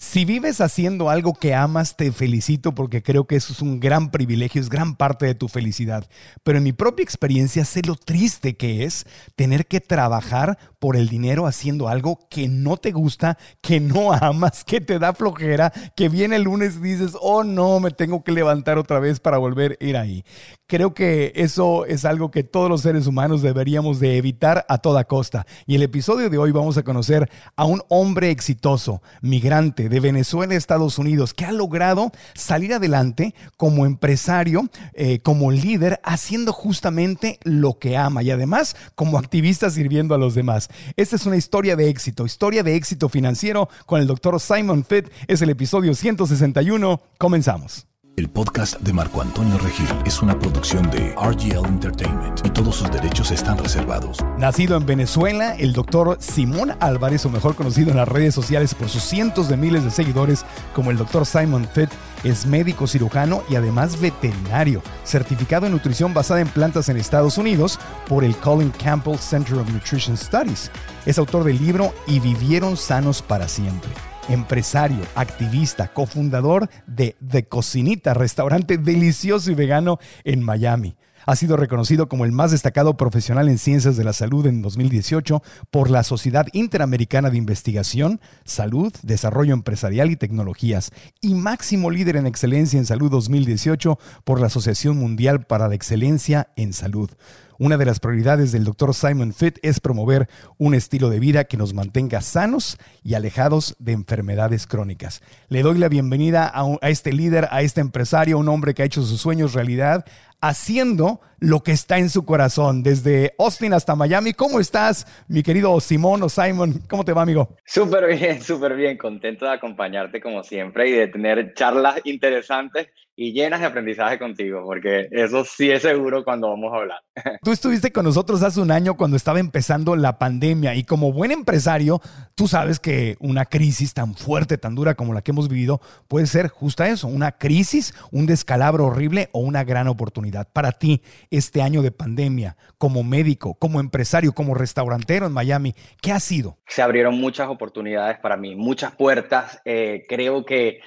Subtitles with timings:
[0.00, 4.12] Si vives haciendo algo que amas, te felicito porque creo que eso es un gran
[4.12, 6.08] privilegio, es gran parte de tu felicidad.
[6.44, 11.08] Pero en mi propia experiencia sé lo triste que es tener que trabajar por el
[11.08, 16.08] dinero haciendo algo que no te gusta, que no amas, que te da flojera, que
[16.08, 19.76] viene el lunes y dices, oh no, me tengo que levantar otra vez para volver
[19.80, 20.24] a ir ahí.
[20.68, 25.04] Creo que eso es algo que todos los seres humanos deberíamos de evitar a toda
[25.04, 25.44] costa.
[25.66, 30.54] Y el episodio de hoy vamos a conocer a un hombre exitoso, migrante, de Venezuela
[30.54, 37.38] a Estados Unidos que ha logrado salir adelante como empresario, eh, como líder, haciendo justamente
[37.42, 40.68] lo que ama y además como activista sirviendo a los demás.
[40.96, 45.08] Esta es una historia de éxito, historia de éxito financiero con el doctor Simon Fitt.
[45.26, 47.00] Es el episodio 161.
[47.18, 47.87] Comenzamos.
[48.18, 52.90] El podcast de Marco Antonio Regil es una producción de RGL Entertainment y todos sus
[52.90, 54.18] derechos están reservados.
[54.36, 58.88] Nacido en Venezuela, el doctor Simón Álvarez, o mejor conocido en las redes sociales por
[58.88, 60.44] sus cientos de miles de seguidores
[60.74, 61.90] como el doctor Simon Fitt,
[62.24, 67.78] es médico cirujano y además veterinario, certificado en nutrición basada en plantas en Estados Unidos
[68.08, 70.72] por el Colin Campbell Center of Nutrition Studies.
[71.06, 73.92] Es autor del libro Y vivieron sanos para siempre
[74.28, 80.96] empresario, activista, cofundador de The Cocinita, restaurante delicioso y vegano en Miami.
[81.26, 85.42] Ha sido reconocido como el más destacado profesional en ciencias de la salud en 2018
[85.70, 90.90] por la Sociedad Interamericana de Investigación, Salud, Desarrollo Empresarial y Tecnologías
[91.20, 96.48] y máximo líder en excelencia en salud 2018 por la Asociación Mundial para la Excelencia
[96.56, 97.10] en Salud.
[97.60, 98.94] Una de las prioridades del Dr.
[98.94, 103.92] Simon Fitt es promover un estilo de vida que nos mantenga sanos y alejados de
[103.92, 105.22] enfermedades crónicas.
[105.48, 108.86] Le doy la bienvenida a, a este líder, a este empresario, un hombre que ha
[108.86, 110.04] hecho sus sueños realidad,
[110.40, 114.32] haciendo lo que está en su corazón, desde Austin hasta Miami.
[114.32, 116.82] ¿Cómo estás, mi querido Simón o Simon?
[116.88, 117.56] ¿Cómo te va, amigo?
[117.64, 118.96] Súper bien, súper bien.
[118.96, 122.88] Contento de acompañarte como siempre y de tener charlas interesantes
[123.20, 127.00] y llenas de aprendizaje contigo, porque eso sí es seguro cuando vamos a hablar.
[127.42, 131.32] Tú estuviste con nosotros hace un año cuando estaba empezando la pandemia y como buen
[131.32, 132.00] empresario,
[132.36, 136.28] tú sabes que una crisis tan fuerte, tan dura como la que hemos vivido puede
[136.28, 140.46] ser justa eso, una crisis, un descalabro horrible o una gran oportunidad.
[140.52, 146.12] Para ti, este año de pandemia, como médico, como empresario, como restaurantero en Miami, ¿qué
[146.12, 146.58] ha sido?
[146.66, 149.60] Se abrieron muchas oportunidades para mí, muchas puertas.
[149.64, 150.80] Eh, creo que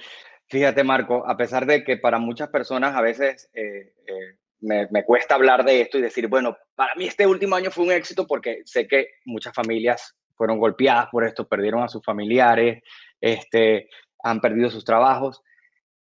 [0.52, 5.36] Fíjate, Marco, a pesar de que para muchas personas a veces eh, eh, me, cuesta
[5.36, 8.62] hablar de esto y decir, bueno, para mí este último año fue un éxito porque
[8.66, 12.84] sé que muchas familias fueron golpeadas por esto, perdieron a sus familiares,
[13.22, 13.88] este,
[14.22, 15.42] han perdido sus trabajos.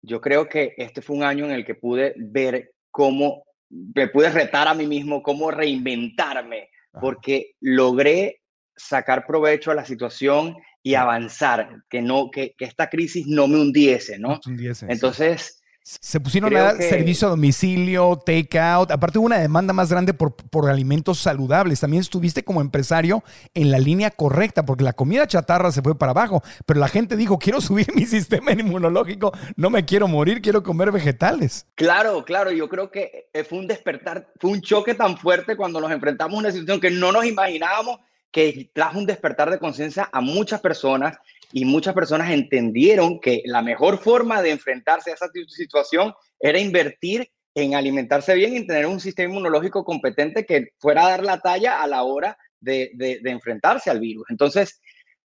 [0.01, 4.31] Yo creo que este fue un año en el que pude ver cómo, me pude
[4.31, 6.71] retar a mí mismo, cómo reinventarme,
[7.01, 8.43] porque logré
[8.77, 13.61] sacar provecho a la situación y avanzar, que, no, que, que esta crisis no me
[13.61, 14.41] hundiese, ¿no?
[14.89, 15.58] Entonces...
[15.89, 18.91] Se pusieron a dar servicio a domicilio, take-out.
[18.91, 21.81] Aparte hubo una demanda más grande por, por, alimentos saludables.
[21.81, 26.11] También estuviste como empresario en la línea correcta, porque la comida chatarra se fue para
[26.11, 26.43] abajo.
[26.67, 30.93] Pero la gente dijo, quiero subir mi sistema inmunológico, no me quiero morir, quiero comer
[30.93, 31.67] vegetales.
[31.75, 32.51] Claro, claro.
[32.51, 36.41] Yo creo que fue un despertar, fue un choque tan fuerte cuando nos enfrentamos a
[36.41, 41.17] una situación que no nos imaginábamos que trajo un despertar de conciencia a muchas personas
[41.53, 47.31] y muchas personas entendieron que la mejor forma de enfrentarse a esa situación era invertir
[47.55, 51.83] en alimentarse bien y tener un sistema inmunológico competente que fuera a dar la talla
[51.83, 52.91] a la hora de,
[53.25, 54.25] enfrentarse al virus.
[54.29, 54.81] Entonces,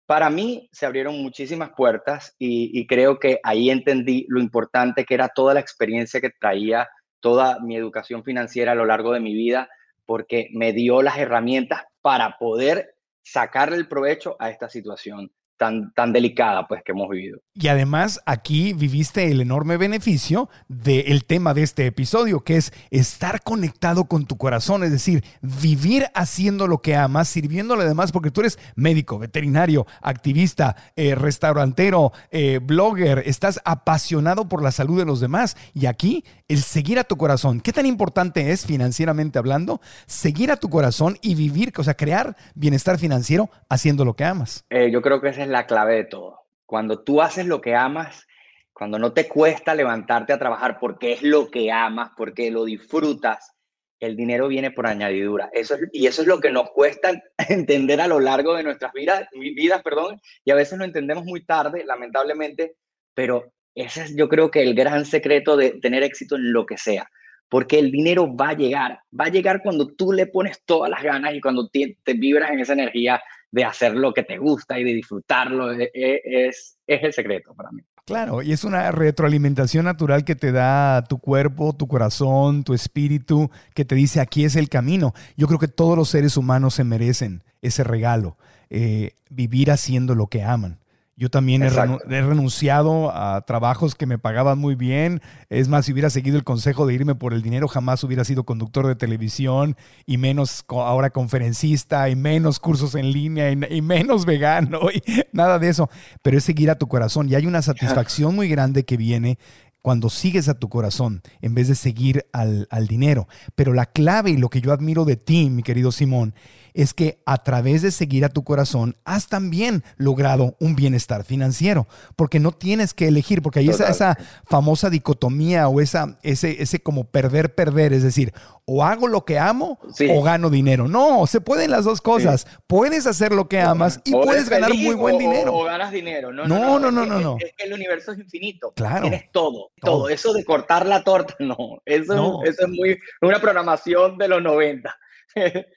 [0.07, 5.29] para mí se abrieron muchísimas puertas y, creo que ahí entendí lo importante que era
[5.29, 6.89] toda la experiencia que traía,
[7.21, 9.69] toda mi educación financiera a lo largo de mi vida,
[10.05, 16.13] porque me dio las herramientas para poder sacarle el provecho a esta situación tan, tan
[16.13, 17.41] delicada pues que hemos vivido.
[17.55, 23.43] Y además aquí viviste el enorme beneficio del tema de este episodio, que es estar
[23.43, 28.41] conectado con tu corazón, es decir, vivir haciendo lo que amas, sirviéndole además, porque tú
[28.41, 35.21] eres médico, veterinario, activista, eh, restaurantero, eh, blogger, estás apasionado por la salud de los
[35.21, 35.57] demás.
[35.75, 39.81] Y aquí el seguir a tu corazón, ¿qué tan importante es financieramente hablando?
[40.07, 44.65] Seguir a tu corazón y vivir, o sea, crear bienestar financiero haciendo lo que amas.
[44.71, 47.75] Eh, yo creo que esa es la clave de todo cuando tú haces lo que
[47.75, 48.27] amas,
[48.73, 53.53] cuando no te cuesta levantarte a trabajar porque es lo que amas, porque lo disfrutas,
[53.99, 55.49] el dinero viene por añadidura.
[55.53, 57.11] Eso y eso es lo que nos cuesta
[57.49, 61.47] entender a lo largo de nuestras vidas, vidas, perdón, y a veces lo entendemos muy
[61.47, 62.75] tarde, lamentablemente,
[63.15, 66.77] pero ese es yo creo que el gran secreto de tener éxito en lo que
[66.77, 67.09] sea,
[67.49, 71.03] porque el dinero va a llegar, va a llegar cuando tú le pones todas las
[71.03, 73.21] ganas y cuando te vibras en esa energía
[73.51, 77.55] de hacer lo que te gusta y de disfrutarlo, e, e, es, es el secreto
[77.55, 77.83] para mí.
[78.05, 83.51] Claro, y es una retroalimentación natural que te da tu cuerpo, tu corazón, tu espíritu,
[83.75, 85.13] que te dice aquí es el camino.
[85.37, 88.37] Yo creo que todos los seres humanos se merecen ese regalo,
[88.71, 90.79] eh, vivir haciendo lo que aman.
[91.19, 95.23] Yo también he, renunciado a trabajos que me pagaban muy bien.
[95.49, 98.45] Es más, si hubiera seguido el consejo de irme por el dinero, jamás hubiera sido
[98.45, 104.91] conductor de televisión y menos ahora conferencista y menos cursos en línea y, menos vegano
[104.93, 105.03] y
[105.33, 105.89] nada de eso.
[106.21, 109.39] Pero es seguir a tu corazón y hay una satisfacción muy grande que viene
[109.81, 113.27] cuando sigues a tu corazón en vez de seguir al, al dinero.
[113.55, 116.35] Pero la clave y lo que yo admiro de ti, mi querido Simón,
[116.77, 121.89] es que a través de seguir a tu corazón has también logrado un bienestar financiero,
[122.17, 126.81] porque no tienes que elegir, porque hay esa, esa, famosa dicotomía o esa, ese, ese
[126.81, 128.35] como perder, perder, es decir,
[128.67, 129.79] o hago lo que amo
[130.11, 130.87] o gano dinero.
[130.87, 132.47] No, se pueden las dos cosas.
[132.67, 135.55] Puedes hacer lo que amas y puedes ganar muy buen dinero.
[135.55, 136.33] O, ganas dinero.
[136.33, 137.37] No, no, no, no, no.
[137.41, 138.73] Es, que el universo es infinito.
[138.77, 139.03] Claro.
[139.03, 140.09] Tienes todo, todo.
[140.11, 141.81] Eso de cortar la torta, no.
[141.87, 144.95] Eso, eso es muy una programación de los 90.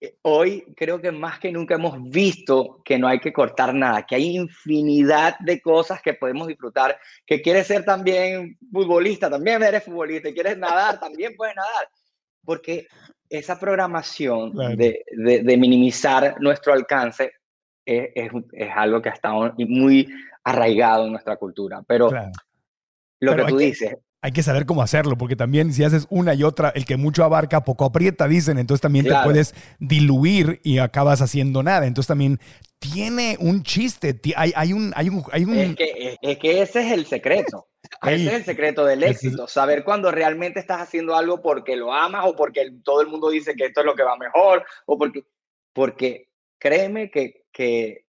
[0.00, 4.06] Eh, hoy creo que más que nunca hemos visto que no hay que cortar nada,
[4.06, 9.82] que hay infinidad de cosas que podemos disfrutar, que quieres ser también futbolista, también eres
[9.84, 11.88] futbolista, quieres nadar, también puedes nadar,
[12.44, 12.86] porque
[13.28, 17.32] esa programación de, de, minimizar nuestro alcance
[17.84, 20.08] es, es, es, algo que ha estado muy
[20.44, 22.10] arraigado en nuestra cultura, pero...
[23.20, 26.42] Lo que tú dices, hay que saber cómo hacerlo, porque también si haces una y
[26.42, 31.22] otra, el que mucho abarca, poco aprieta, dicen, entonces también te puedes diluir y acabas
[31.22, 31.86] haciendo nada.
[31.86, 32.40] Entonces también
[32.80, 35.56] tiene un chiste, hay, hay, un, hay, un, hay un...
[35.56, 37.68] Es que, es que ese es el secreto.
[38.02, 42.26] Ese es el secreto del éxito, saber cuando realmente estás haciendo algo porque lo amas
[42.26, 45.24] o porque todo el mundo dice que esto es lo que va mejor o porque,
[45.72, 46.28] porque
[46.58, 48.04] créeme que, que,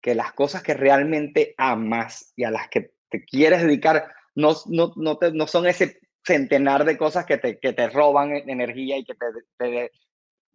[0.00, 4.92] que las cosas que realmente amas y a las que te quieres dedicar no, no,
[4.96, 9.04] no, no son ese centenar de cosas que te, que te roban e, energía y
[9.04, 9.14] que
[9.58, 9.90] te,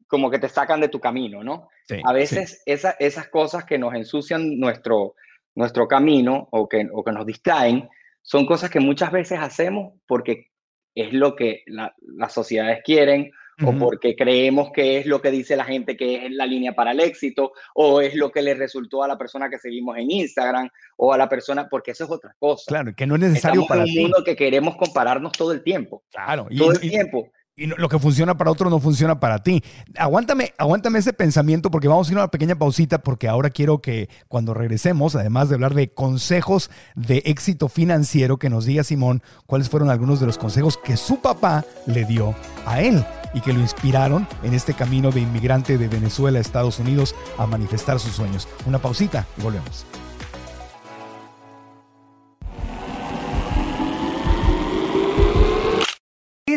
[0.08, 1.70] como que te sacan de tu camino, ¿no?
[2.04, 5.16] a veces esas cosas que nos ensucian nuestro,
[5.56, 7.90] nuestro camino o que, o que nos distraen
[8.22, 10.48] son cosas que muchas veces hacemos porque
[10.94, 13.32] es lo que las sociedades quieren
[13.66, 16.92] o porque creemos que es lo que dice la gente que es la línea para
[16.92, 20.70] el éxito, o es lo que le resultó a la persona que seguimos en Instagram,
[20.98, 22.66] o a la persona, porque eso es otra cosa.
[22.68, 26.04] Claro, que no es necesario para en un mundo que queremos compararnos todo el tiempo.
[26.12, 29.62] Claro, todo el tiempo y lo que funciona para otro no funciona para ti.
[29.98, 33.82] Aguántame, aguántame ese pensamiento porque vamos a ir a una pequeña pausita porque ahora quiero
[33.82, 39.22] que cuando regresemos, además de hablar de consejos de éxito financiero, que nos diga Simón
[39.46, 42.34] cuáles fueron algunos de los consejos que su papá le dio
[42.66, 46.80] a él y que lo inspiraron en este camino de inmigrante de Venezuela a Estados
[46.80, 48.48] Unidos a manifestar sus sueños.
[48.66, 49.86] Una pausita y volvemos.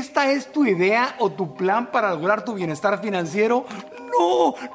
[0.03, 3.65] ¿Esta es tu idea o tu plan para lograr tu bienestar financiero?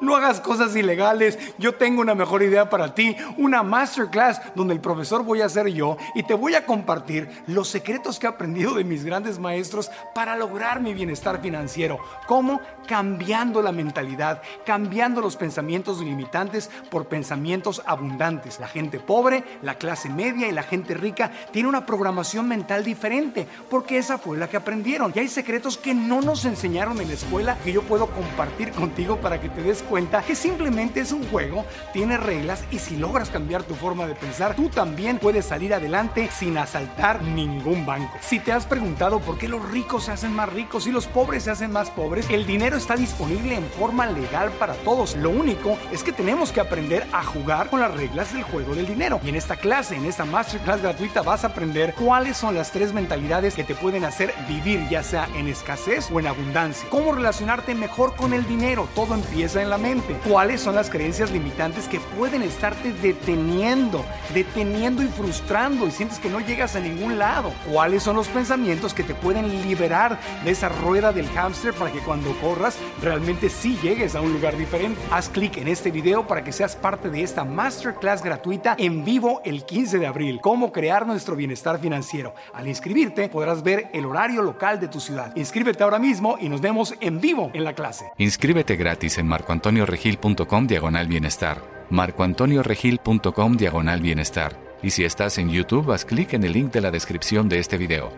[0.00, 1.38] No, hagas cosas ilegales.
[1.58, 5.68] Yo tengo una mejor idea para ti, una masterclass donde el profesor voy a ser
[5.68, 9.90] yo y te voy a compartir los secretos que he aprendido de mis grandes maestros
[10.14, 11.98] para lograr mi bienestar financiero.
[12.26, 12.60] ¿Cómo?
[12.86, 18.60] Cambiando la mentalidad, cambiando los pensamientos limitantes por pensamientos abundantes.
[18.60, 23.46] La gente pobre, la clase media y la gente rica tiene una programación mental diferente
[23.70, 25.12] porque esa fue la que aprendieron.
[25.14, 29.16] Y hay secretos que no nos enseñaron en la escuela que yo puedo compartir contigo
[29.16, 33.30] para que te des cuenta que simplemente es un juego, tiene reglas y si logras
[33.30, 38.16] cambiar tu forma de pensar, tú también puedes salir adelante sin asaltar ningún banco.
[38.20, 41.44] Si te has preguntado por qué los ricos se hacen más ricos y los pobres
[41.44, 45.16] se hacen más pobres, el dinero está disponible en forma legal para todos.
[45.16, 48.86] Lo único es que tenemos que aprender a jugar con las reglas del juego del
[48.86, 49.20] dinero.
[49.24, 52.92] Y en esta clase, en esta masterclass gratuita, vas a aprender cuáles son las tres
[52.92, 56.88] mentalidades que te pueden hacer vivir, ya sea en escasez o en abundancia.
[56.90, 58.88] Cómo relacionarte mejor con el dinero.
[58.94, 60.16] Todo empieza en la mente.
[60.28, 66.30] Cuáles son las creencias limitantes que pueden estarte deteniendo, deteniendo y frustrando y sientes que
[66.30, 67.52] no llegas a ningún lado.
[67.70, 72.00] Cuáles son los pensamientos que te pueden liberar de esa rueda del hámster para que
[72.00, 75.00] cuando corras realmente sí llegues a un lugar diferente.
[75.10, 79.42] Haz clic en este video para que seas parte de esta masterclass gratuita en vivo
[79.44, 80.40] el 15 de abril.
[80.40, 82.34] Cómo crear nuestro bienestar financiero.
[82.54, 85.36] Al inscribirte podrás ver el horario local de tu ciudad.
[85.36, 88.10] Inscríbete ahora mismo y nos vemos en vivo en la clase.
[88.16, 91.62] Inscríbete gratis en marcoantonioregil.com diagonal bienestar.
[91.88, 94.60] marcoantonioregil.com diagonal bienestar.
[94.82, 97.78] Y si estás en YouTube, haz clic en el link de la descripción de este
[97.78, 98.12] video.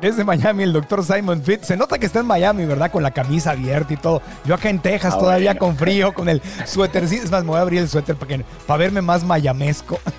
[0.00, 1.66] Desde Miami, el doctor Simon Fitz.
[1.66, 2.90] Se nota que está en Miami, ¿verdad?
[2.90, 4.22] Con la camisa abierta y todo.
[4.46, 7.06] Yo acá en Texas, todavía con frío, con el suéter.
[7.06, 9.98] Sí, es más, me voy a abrir el suéter para, que, para verme más mayamesco.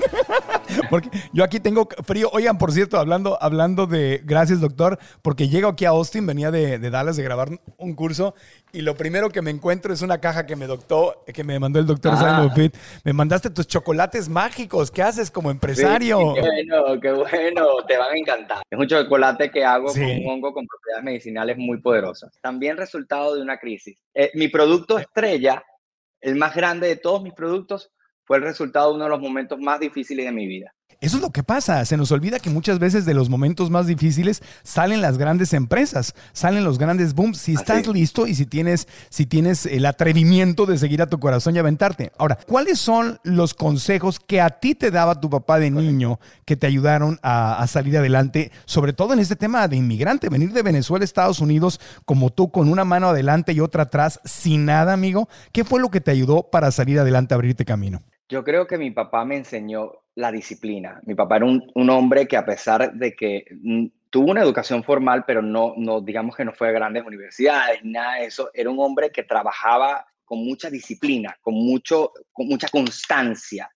[0.89, 2.29] porque yo aquí tengo frío.
[2.33, 4.21] Oigan, por cierto, hablando, hablando de.
[4.23, 8.33] Gracias, doctor, porque llego aquí a Austin, venía de, de Dallas de grabar un curso
[8.73, 11.79] y lo primero que me encuentro es una caja que me doctó, que me mandó
[11.79, 12.75] el doctor Simon Pitt.
[13.03, 14.89] Me mandaste tus chocolates mágicos.
[14.89, 16.33] ¿Qué haces como empresario?
[16.33, 17.67] qué bueno, qué bueno.
[17.87, 18.63] Te van a encantar.
[18.69, 22.31] Es un chocolate que hago con un hongo con propiedades medicinales muy poderosas.
[22.41, 24.01] También resultado de una crisis.
[24.13, 25.63] Eh, mi producto estrella,
[26.21, 27.91] el más grande de todos mis productos,
[28.31, 30.73] fue el resultado de uno de los momentos más difíciles de mi vida.
[31.01, 31.83] Eso es lo que pasa.
[31.83, 36.15] Se nos olvida que muchas veces de los momentos más difíciles salen las grandes empresas,
[36.31, 37.39] salen los grandes booms.
[37.39, 41.57] Si estás listo y si tienes, si tienes el atrevimiento de seguir a tu corazón
[41.57, 42.13] y aventarte.
[42.17, 46.55] Ahora, ¿cuáles son los consejos que a ti te daba tu papá de niño que
[46.55, 51.03] te ayudaron a, salir adelante, sobre todo en este tema de inmigrante, venir de Venezuela
[51.03, 55.27] a Estados Unidos como tú con una mano adelante y otra atrás, sin nada, amigo?
[55.51, 58.01] ¿Qué fue lo que te ayudó para salir adelante, abrirte camino?
[58.31, 61.01] Yo creo que mi papá me enseñó la disciplina.
[61.05, 65.25] Mi papá era un, hombre que a pesar de que mm, tuvo una educación formal,
[65.27, 68.79] pero no, no, digamos que no fue a grandes universidades, nada de eso, era un
[68.79, 73.69] hombre que trabajaba con mucha disciplina, con, mucho, con mucha constancia.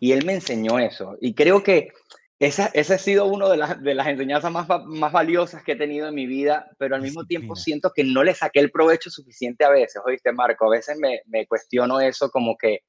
[0.00, 1.18] Y él me enseñó eso.
[1.20, 1.92] Y creo que
[2.38, 5.76] esa, ese ha sido una de, las, de las enseñanzas más, más valiosas que he
[5.76, 9.10] tenido en mi vida, pero al mismo tiempo siento que no le saqué el provecho
[9.10, 12.80] suficiente a veces, oíste Marco, a veces me, me cuestiono eso como que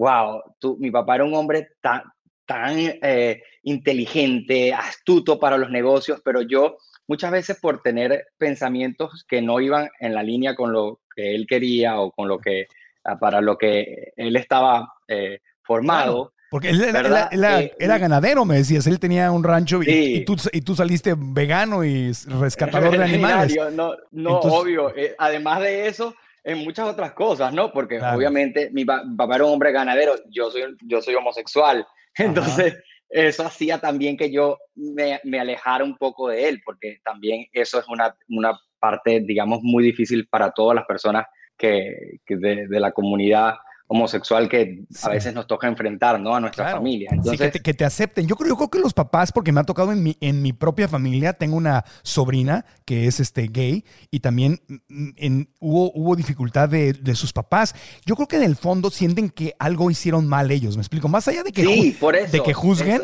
[0.00, 2.02] wow, tú, mi papá era un hombre tan,
[2.46, 9.42] tan eh, inteligente, astuto para los negocios, pero yo muchas veces por tener pensamientos que
[9.42, 12.66] no iban en la línea con lo que él quería o con lo que,
[13.04, 16.32] ah, para lo que él estaba eh, formado.
[16.50, 20.74] porque él era, eh, ganadero, me decías, él tenía un rancho y, tú, y tú,
[20.74, 23.54] saliste vegano y rescatador de animales.
[23.74, 24.94] No, no obvio.
[25.18, 27.72] además de eso, en muchas otras cosas, ¿no?
[27.72, 32.76] Porque obviamente mi papá era un hombre ganadero, yo soy, yo soy homosexual, entonces
[33.08, 37.78] eso hacía también que yo me, me, alejara un poco de él, porque también eso
[37.78, 42.80] es una, una parte, digamos, muy difícil para todas las personas que, que de, de
[42.80, 43.54] la comunidad
[43.92, 46.32] homosexual que a veces nos toca enfrentar, ¿no?
[46.32, 47.10] A nuestra familia.
[47.12, 48.24] Entonces, que, te, acepten.
[48.28, 50.52] Yo creo, yo creo que los papás, porque me ha tocado en mi, en mi
[50.52, 56.14] propia familia, tengo una sobrina que es este, gay y también mm, en, hubo, hubo
[56.14, 57.74] dificultad de, de, sus papás.
[58.06, 61.08] Yo creo que en el fondo sienten que algo hicieron mal ellos, ¿me explico?
[61.08, 63.02] Más allá de que, de que juzguen,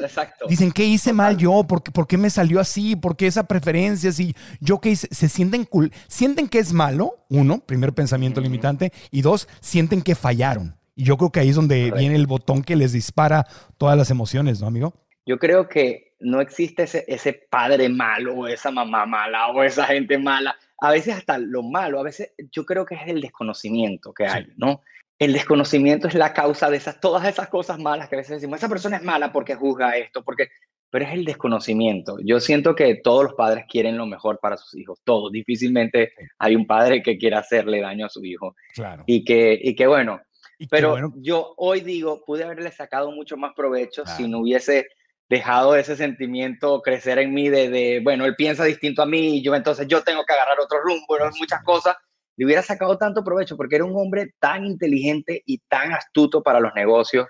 [0.49, 1.65] dicen, ¿qué hice mal yo?
[1.65, 2.95] ¿Por qué, ¿Por qué, me salió así?
[2.95, 4.13] ¿Por qué esa preferencia?
[4.13, 5.09] Si yo qué hice?
[5.11, 10.15] Se sienten, cool, sienten que es malo, uno, primer pensamiento limitante, y dos, sienten que
[10.15, 10.76] fallaron.
[10.97, 14.11] Y yo creo que ahí es donde viene el botón que les dispara todas las
[14.11, 14.95] emociones, ¿no, amigo?
[15.27, 19.85] Yo creo que no existe ese, ese padre malo o esa mamá mala o esa
[19.85, 20.57] gente mala.
[20.81, 24.47] A veces hasta lo malo, a veces yo creo que es el desconocimiento que hay,
[24.57, 24.81] ¿no?
[25.19, 28.59] El desconocimiento es la causa de esas, todas esas cosas malas que a veces decimos,
[28.59, 30.49] esa persona es mala porque juzga esto, porque,
[30.91, 32.19] pero es el desconocimiento.
[32.23, 35.33] Yo siento que todos los padres quieren lo mejor para sus hijos, todos.
[35.33, 38.55] Difícilmente hay un padre que quiera hacerle daño a su hijo.
[38.75, 39.05] Claro.
[39.07, 40.21] Y que, y que bueno,
[40.71, 44.89] pero yo hoy digo, pude haberle sacado mucho más provecho si no hubiese
[45.29, 49.87] dejado ese sentimiento crecer en mí de, bueno, él piensa distinto a mí, yo entonces
[49.89, 51.97] yo tengo que agarrar otro rumbo, muchas cosas.
[52.37, 56.61] Le hubiera sacado tanto provecho porque era un hombre tan inteligente y tan astuto para
[56.61, 57.27] los negocios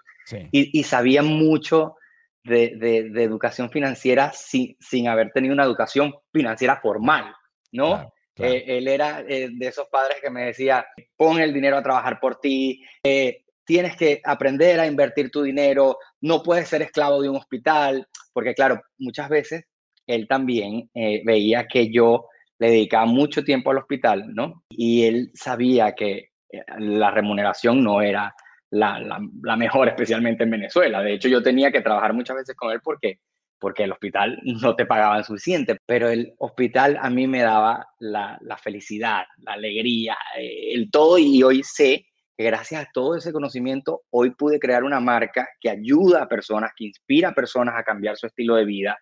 [0.51, 1.95] y, sabía mucho
[2.43, 7.33] de, de, educación financiera sin, sin haber tenido una educación financiera formal,
[7.71, 8.13] ¿no?
[8.39, 12.21] Eh, él era eh, de esos padres que me decía, pon el dinero a trabajar
[12.21, 17.29] por ti, eh, tienes que aprender a invertir tu dinero, no puedes ser esclavo de
[17.29, 19.65] un hospital, porque claro, muchas veces
[20.07, 22.27] él también veía que yo
[22.59, 24.63] le dedicaba mucho tiempo al hospital, ¿no?
[24.69, 26.31] Y él sabía que
[26.79, 28.33] la remuneración no era
[28.71, 31.03] la, la, mejor, especialmente en Venezuela.
[31.03, 33.19] De hecho, yo tenía que trabajar muchas veces con él porque
[33.59, 38.39] porque el hospital no te pagaban suficiente, pero el hospital a mí me daba la,
[38.63, 44.03] felicidad, la alegría, eh, el todo y hoy sé que gracias a todo ese conocimiento
[44.11, 48.17] hoy pude crear una marca que ayuda a personas, que inspira a personas a cambiar
[48.17, 48.99] su estilo de vida,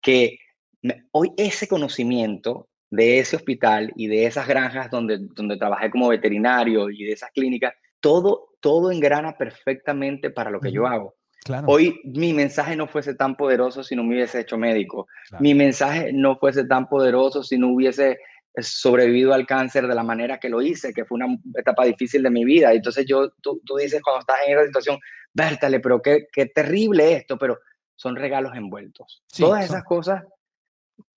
[0.00, 0.38] que
[1.10, 6.88] hoy ese conocimiento de ese hospital y de esas granjas donde, donde trabajé como veterinario
[6.88, 11.15] y de esas clínicas, todo, todo engrana perfectamente para lo que yo hago.
[11.66, 15.06] Hoy mi mensaje no fuese tan poderoso si no me hubiese hecho médico.
[15.40, 20.02] Mi mensaje no fuese tan poderoso si no hubiese eh, sobrevivido al cáncer de la
[20.02, 22.72] manera que lo hice, que fue una etapa difícil de mi vida.
[22.72, 24.98] Entonces yo, tú, tú dices cuando estás en esa situación,
[25.36, 27.58] Bértale, pero qué, qué terrible esto, pero
[27.94, 29.22] son regalos envueltos.
[29.36, 30.24] Todas esas cosas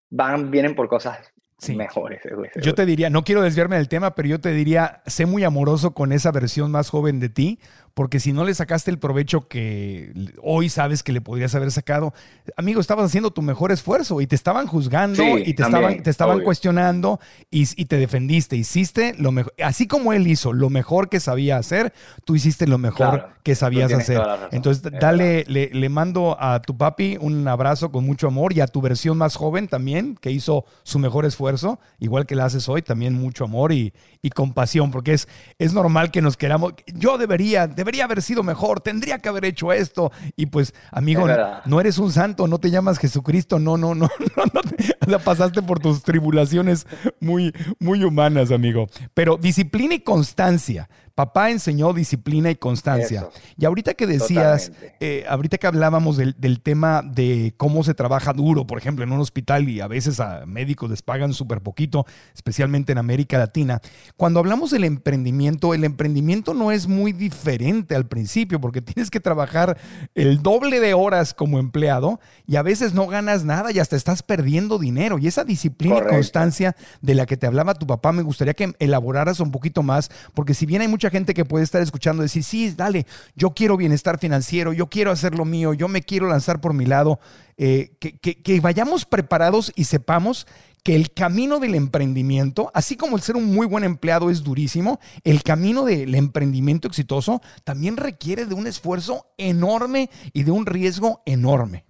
[0.09, 1.31] van, vienen por cosas
[1.67, 2.21] mejores.
[2.61, 5.93] Yo te diría, no quiero desviarme del tema, pero yo te diría, sé muy amoroso
[5.93, 7.59] con esa versión más joven de ti,
[7.99, 12.13] porque si no le sacaste el provecho que hoy sabes que le podrías haber sacado,
[12.55, 16.39] amigo, estabas haciendo tu mejor esfuerzo y te estaban juzgando y te estaban, te estaban
[16.39, 17.19] cuestionando
[17.51, 21.91] y, te defendiste, hiciste lo mejor, así como él hizo lo mejor que sabía hacer,
[22.23, 24.21] tú hiciste lo mejor que sabías hacer.
[24.53, 28.67] Entonces, dale, le, le mando a tu papi un abrazo con mucho amor y a
[28.67, 32.81] tu versión más joven también, que hizo su mejor esfuerzo, igual que la haces hoy,
[32.81, 33.91] también mucho amor y,
[34.21, 35.27] y compasión, porque es,
[35.57, 39.73] es normal que nos queramos, yo debería, debería haber sido mejor, tendría que haber hecho
[39.73, 40.11] esto.
[40.35, 41.27] Y pues, amigo,
[41.65, 44.61] no, eres un santo, no te llamas Jesucristo, no, no, no, no,
[45.07, 46.87] no pasaste por tus tribulaciones
[47.19, 48.87] muy, muy humanas, amigo.
[49.13, 50.89] Pero disciplina y constancia.
[51.19, 53.27] Papá enseñó disciplina y constancia.
[53.57, 54.71] Y ahorita que decías,
[55.01, 59.19] eh, ahorita que hablábamos del, tema de cómo se trabaja duro, por ejemplo, en un
[59.19, 63.81] hospital y a veces a médicos les pagan súper poquito, especialmente en América Latina,
[64.15, 69.19] cuando hablamos del emprendimiento, el emprendimiento no es muy diferente al principio porque tienes que
[69.19, 69.77] trabajar
[70.15, 74.23] el doble de horas como empleado y a veces no ganas nada y hasta estás
[74.23, 75.17] perdiendo dinero.
[75.19, 78.73] Y esa disciplina y constancia de la que te hablaba tu papá, me gustaría que
[78.79, 82.43] elaboraras un poquito más, porque si bien hay mucha gente que puede estar escuchando decir,
[82.43, 86.61] sí, dale, yo quiero bienestar financiero, yo quiero hacer lo mío, yo me quiero lanzar
[86.61, 87.19] por mi lado,
[87.57, 90.47] eh, que, vayamos preparados y sepamos
[90.83, 94.99] que el camino del emprendimiento, así como el ser un muy buen empleado es durísimo,
[95.23, 101.21] el camino del emprendimiento exitoso también requiere de un esfuerzo enorme y de un riesgo
[101.25, 101.85] enorme.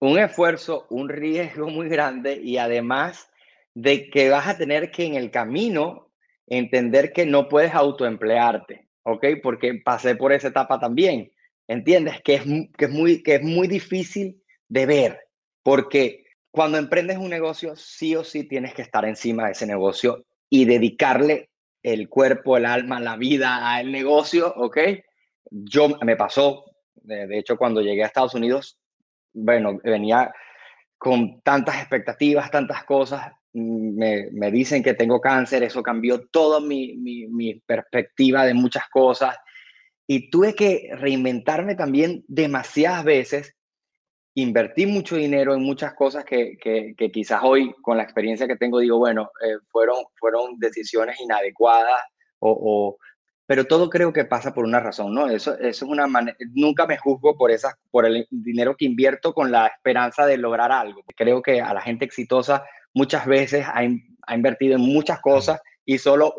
[0.00, 3.28] Un esfuerzo, un riesgo muy grande y además
[3.74, 6.07] de que vas a tener que en el camino
[6.50, 9.26] entender que no puedes autoemplearte, ¿ok?
[9.42, 11.32] Porque pasé por esa etapa también,
[11.66, 12.20] ¿entiendes?
[12.22, 12.42] Que es,
[12.76, 15.20] que es, muy, que es muy difícil de ver,
[15.62, 20.24] porque cuando emprendes un negocio, sí o sí tienes que estar encima de ese negocio
[20.50, 21.50] y dedicarle
[21.82, 24.78] el cuerpo, el alma, la vida al negocio, ¿ok?
[25.50, 28.78] Yo me pasó, de hecho, cuando llegué a Estados Unidos,
[29.32, 30.32] bueno, venía
[30.96, 36.96] con tantas expectativas, tantas cosas, me, me, dicen que tengo cáncer, eso cambió toda mi,
[36.96, 39.36] mi, perspectiva de muchas cosas
[40.06, 43.54] y tuve que reinventarme también demasiadas veces,
[44.34, 48.78] invertí mucho dinero en muchas cosas que, que, quizás hoy con la experiencia que tengo
[48.78, 52.00] digo, bueno, eh, fueron, fueron decisiones inadecuadas
[52.40, 52.96] o,
[53.48, 55.26] pero todo creo que pasa por una razón, ¿no?
[55.28, 59.32] Eso, eso es una manera, nunca me juzgo por, esas, por el dinero que invierto
[59.32, 61.02] con la esperanza de lograr algo.
[61.16, 62.62] Creo que a la gente exitosa
[62.94, 63.84] muchas veces ha,
[64.34, 66.34] invertido en muchas cosas y solo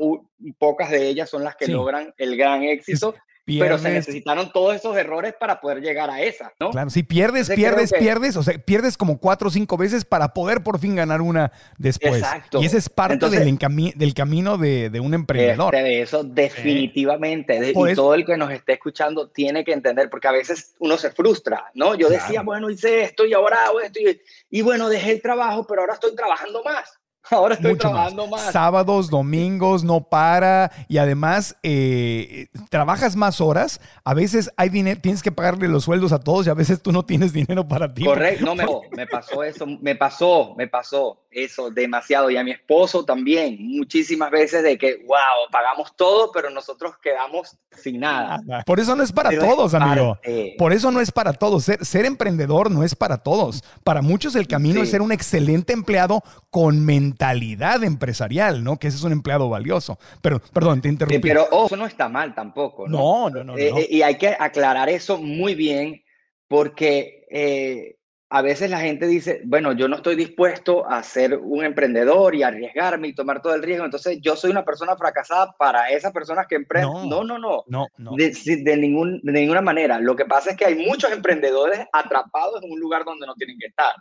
[0.57, 3.15] pocas de ellas son las que logran el gran éxito
[3.57, 6.71] pero se necesitaron todos esos errores para poder llegar a esa, ¿no?
[6.71, 10.61] Claro, si pierdes, pierdes, pierdes, o sea, pierdes como cuatro o cinco veces para poder
[10.61, 12.17] por fin ganar una después.
[12.17, 12.61] Exacto.
[12.61, 13.57] Y ese es parte del,
[13.95, 15.73] del, camino de, de, un emprendedor.
[15.73, 17.71] Este, de eso definitivamente.
[17.71, 21.11] y todo el que nos esté escuchando tiene que entender, porque a veces uno se
[21.11, 21.95] frustra, ¿no?
[21.95, 25.65] Yo decía, bueno, hice esto y ahora hago esto y, y bueno, dejé el trabajo,
[25.67, 26.98] pero ahora estoy trabajando más.
[27.31, 28.51] Ahora estoy trabajando más.
[28.51, 30.71] Sábados, domingos, no para.
[30.87, 33.79] Y además, eh, trabajas más horas.
[34.03, 36.91] A veces hay dinero, tienes que pagarle los sueldos a todos y a veces tú
[36.91, 38.03] no tienes dinero para ti.
[38.03, 38.65] Correcto, no, me,
[38.95, 42.29] me pasó eso, me pasó, me pasó eso demasiado.
[42.29, 47.57] Y a mi esposo también, muchísimas veces de que, wow, pagamos todo, pero nosotros quedamos
[47.71, 48.41] sin nada.
[48.65, 50.17] Por eso no es para todos, amigo.
[50.57, 51.65] Por eso no es para todos.
[51.65, 53.63] Ser, emprendedor no es para todos.
[53.83, 58.77] Para muchos el camino es ser un excelente empleado con mentalidad mentalidad empresarial, ¿no?
[58.77, 59.99] Que ese es un empleado valioso.
[60.21, 61.19] Pero, perdón, te interrumpí.
[61.19, 63.29] pero eso no está mal tampoco, ¿no?
[63.29, 63.57] No, no, no.
[63.57, 66.01] Eh, eh, y hay que aclarar eso muy bien
[66.47, 67.97] porque eh,
[68.29, 72.43] a veces la gente dice, bueno, yo no estoy dispuesto a ser un emprendedor y
[72.43, 76.47] arriesgarme y tomar todo el riesgo, entonces yo soy una persona fracasada para esas personas
[76.47, 77.09] que emprenden.
[77.09, 77.65] No, no, no.
[77.67, 78.11] no, no.
[78.15, 79.99] De, de, ningún, de ninguna manera.
[79.99, 83.57] Lo que pasa es que hay muchos emprendedores atrapados en un lugar donde no tienen
[83.59, 83.91] que estar.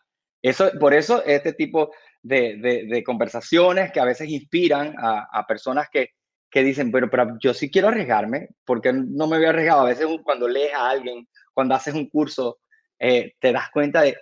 [0.40, 1.90] Eso, por eso este tipo
[2.22, 6.10] de, de conversaciones que a veces inspiran a, personas que,
[6.50, 9.78] que dicen, pero, pero yo sí quiero arriesgarme, porque no me voy a arriesgar.
[9.78, 12.58] A veces cuando lees a alguien, cuando haces un curso,
[12.98, 14.16] eh, te das cuenta de,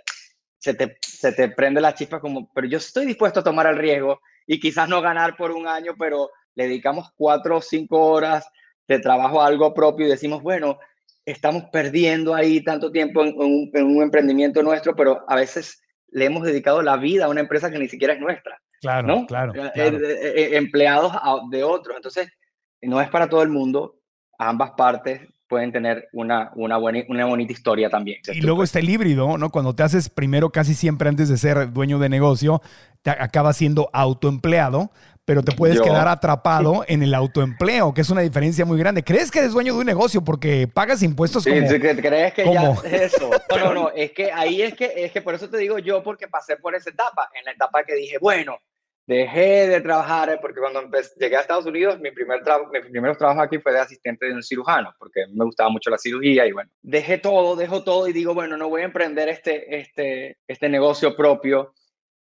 [0.59, 3.79] se te, se te prende la chispa como, pero yo estoy dispuesto a tomar el
[3.79, 8.49] riesgo y quizás no ganar por un año, pero le dedicamos cuatro o cinco horas
[8.89, 10.79] de trabajo a algo propio y decimos, bueno,
[11.25, 15.83] estamos perdiendo ahí tanto tiempo en un, emprendimiento nuestro, pero a veces
[16.17, 18.59] le hemos dedicado la vida a una empresa que ni siquiera es nuestra.
[18.81, 19.27] Claro, ¿no?
[19.27, 19.53] claro.
[19.55, 19.99] Eh, claro.
[20.01, 21.13] Eh, empleados
[21.51, 21.95] de otros.
[21.95, 22.33] Entonces,
[22.81, 23.97] no es para todo el mundo.
[24.39, 28.19] Ambas partes pueden tener una, una, buena, una bonita historia también.
[28.33, 29.51] Y luego está el híbrido, ¿no?
[29.51, 32.63] Cuando te haces primero casi siempre antes de ser dueño de negocio,
[33.03, 34.91] te acabas siendo autoempleado,
[35.27, 35.83] pero te puedes Yo.
[35.83, 39.03] quedar atrapado en el autoempleo, que es una diferencia muy grande.
[39.03, 41.69] ¿Crees que eres dueño de un negocio porque pagas impuestos Sí, como...
[41.69, 42.81] sí, crees que ¿Cómo?
[42.83, 43.31] ya es eso.
[43.51, 46.03] No, no, no, es que ahí es que, es que por eso te digo yo,
[46.03, 48.59] porque pasé por esa etapa, en la etapa que dije, bueno,
[49.07, 52.41] dejé de trabajar, porque cuando empecé, llegué a Estados Unidos, mi primer
[52.73, 55.99] mis primeros trabajos aquí fue de asistente de un cirujano, porque me gustaba mucho la
[55.99, 59.79] cirugía y bueno, dejé todo, dejo todo y digo, bueno, no voy a emprender este,
[59.81, 61.73] este, este negocio propio,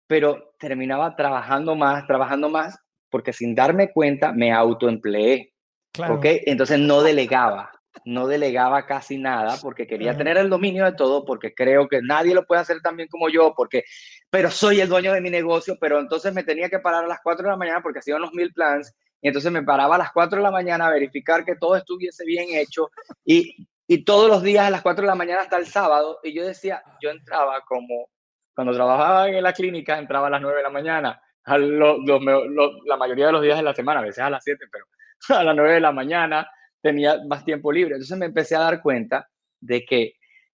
[0.08, 2.78] pero terminaba trabajando más, trabajando más,
[3.14, 5.54] porque sin darme cuenta me autoempleé,
[5.92, 6.16] Claro.
[6.16, 6.26] ¿ok?
[6.48, 7.70] Entonces no delegaba,
[8.06, 12.34] no delegaba casi nada porque quería tener el dominio de todo, porque creo que nadie
[12.34, 13.84] lo puede hacer tan bien como yo, porque,
[14.32, 17.20] pero soy el dueño de mi negocio, pero entonces me tenía que parar a las
[17.22, 20.12] 4 de la mañana porque hacía unos mil plans, y entonces me paraba a las
[20.12, 22.90] 4 de la mañana a verificar que todo estuviese bien hecho,
[23.24, 26.34] y, y todos los días a las 4 de la mañana hasta el sábado, y
[26.34, 28.10] yo decía, yo entraba como,
[28.56, 31.22] cuando trabajaba en la clínica, entraba a las 9 de la mañana,
[32.86, 34.86] la mayoría de los días de la semana, a veces a las 7, pero
[35.40, 36.50] a las 9 de la mañana
[36.82, 37.96] tenía más tiempo libre.
[37.96, 39.30] Entonces me empecé a dar cuenta
[39.60, 40.14] de que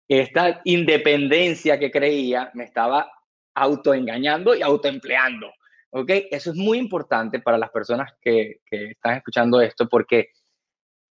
[0.08, 3.12] esta independencia que creía me estaba
[3.56, 5.52] autoengañando y autoempleando.
[5.92, 6.12] ¿Ok?
[6.30, 10.30] Eso es muy importante para las personas que, que están escuchando esto porque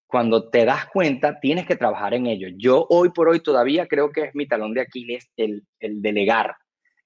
[0.07, 2.49] cuando te das cuenta tienes que trabajar en ello.
[2.57, 6.55] Yo hoy por hoy todavía creo que es mi talón de Aquiles el, el delegar,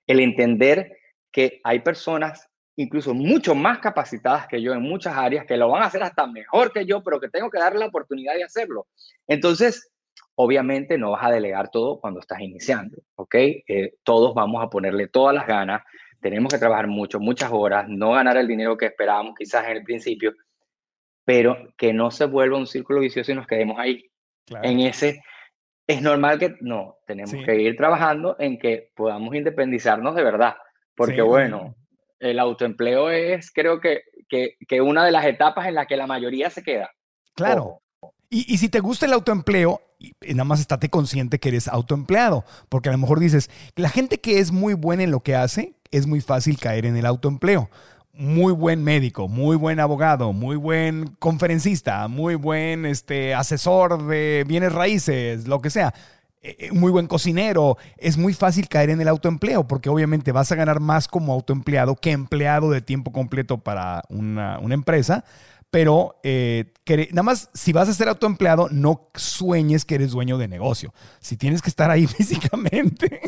[0.07, 0.98] el entender
[1.31, 2.47] que hay personas
[2.79, 6.29] incluso mucho más capacitadas que yo en muchas áreas, que lo van a hacer hasta
[6.29, 8.87] mejor que yo, pero que tengo que darle la oportunidad de hacerlo.
[9.27, 9.91] Entonces,
[10.37, 13.35] obviamente no vas a delegar todo cuando estás iniciando, ¿ok?
[13.35, 15.83] Eh, todos vamos a ponerle todas las ganas,
[16.21, 19.83] tenemos que trabajar mucho, muchas horas, no ganar el dinero que esperábamos quizás en el
[19.83, 20.33] principio,
[21.25, 24.09] pero que no se vuelva un círculo vicioso y nos quedemos ahí,
[24.47, 24.69] Claro.
[24.69, 25.21] en ese...
[25.87, 27.43] Es normal que no, tenemos Sí.
[27.45, 30.55] que ir trabajando en que podamos independizarnos de verdad,
[30.95, 31.21] porque Sí.
[31.23, 31.75] bueno,
[32.20, 36.07] el autoempleo es creo que, que, que una de las etapas en la que la
[36.07, 36.90] mayoría se queda.
[37.35, 37.83] Claro.
[38.31, 42.44] Y, y si te gusta el autoempleo, y nada más estate consciente que eres autoempleado,
[42.68, 45.74] porque a lo mejor dices, la gente que es muy buena en lo que hace,
[45.90, 47.70] es muy fácil caer en el autoempleo.
[48.12, 54.72] Muy buen médico, muy buen abogado, muy buen conferencista, muy buen este, asesor de bienes
[54.72, 55.94] raíces, lo que sea.
[56.42, 60.53] Eh, eh, Muy buen cocinero, es muy fácil caer en el autoempleo porque obviamente vas
[60.53, 65.24] a ganar más como autoempleado que empleado de tiempo completo para una, una empresa,
[65.70, 70.38] pero eh, que- nada más si vas a ser autoempleado, no sueñes que eres dueño
[70.38, 70.94] de negocio.
[71.20, 72.07] Si tienes que estar ahí
[72.53, 73.20] físicamente,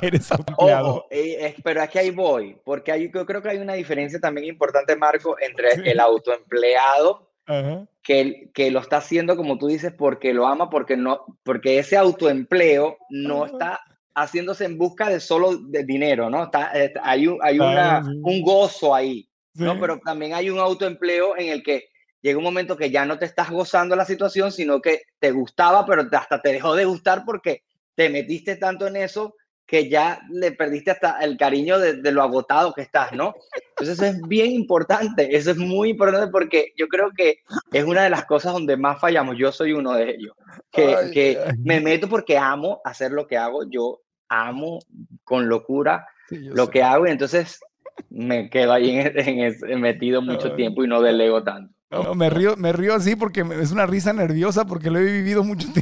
[0.00, 0.88] eres autoempleado.
[0.88, 4.18] Ojo, eh, es- pero aquí ahí voy, porque hay, yo creo que hay una diferencia
[4.20, 5.82] también importante, Marco, entre Sí.
[5.84, 7.86] el autoempleado Ajá.
[8.02, 11.96] que, que lo está haciendo, como tú dices, porque lo ama, porque, no, porque ese
[11.96, 13.52] autoempleo no Ajá.
[13.52, 13.80] está
[14.14, 16.44] haciéndose en busca de solo de dinero, ¿no?
[16.44, 18.20] Está, está- hay un, hay sí.
[18.22, 19.28] un gozo ahí.
[19.54, 19.62] Sí.
[19.62, 19.78] ¿no?
[19.80, 21.84] Pero también hay un autoempleo en el que
[22.20, 25.86] llega un momento que ya no te estás gozando la situación, sino que te gustaba,
[25.86, 27.62] pero hasta te dejó de gustar porque
[27.94, 29.34] te metiste tanto en eso
[29.66, 33.34] que ya le perdiste hasta el cariño de, de lo agotado que estás, ¿no?
[33.70, 37.40] Entonces eso es bien importante, eso es muy importante porque yo creo que
[37.72, 40.34] es una de las cosas donde más fallamos, yo soy uno de ellos,
[40.70, 44.78] que, Ay, que me meto porque amo hacer lo que hago, yo amo
[45.24, 46.70] con locura Sí, lo sé.
[46.72, 47.60] que hago y entonces
[48.10, 50.56] me quedo ahí en, en ese- metido mucho Ay.
[50.56, 51.72] tiempo y no delego tanto.
[51.88, 55.44] No, me río, me río así porque es una risa nerviosa porque lo he vivido
[55.44, 55.72] muchas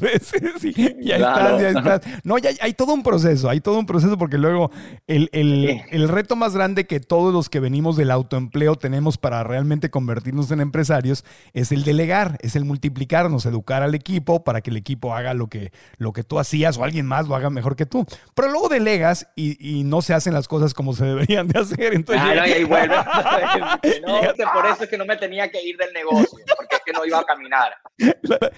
[0.00, 2.00] veces y, ahí estás, ya estás.
[2.24, 4.70] No, ya hay todo un proceso, hay todo un proceso porque luego
[5.06, 9.44] el, el, el, reto más grande que todos los que venimos del autoempleo tenemos para
[9.44, 14.70] realmente convertirnos en empresarios es el delegar, es el multiplicarnos, educar al equipo para que
[14.70, 17.76] el equipo haga lo que, lo que tú hacías o alguien más lo haga mejor
[17.76, 18.06] que tú.
[18.34, 21.92] Pero luego delegas y, y no se hacen las cosas como se deberían de hacer.
[21.92, 22.96] Entonces, ah, no, y ahí vuelve.
[24.06, 26.92] no, por eso es que no me tenía que ir del negocio, porque es que
[26.92, 27.72] no iba a caminar.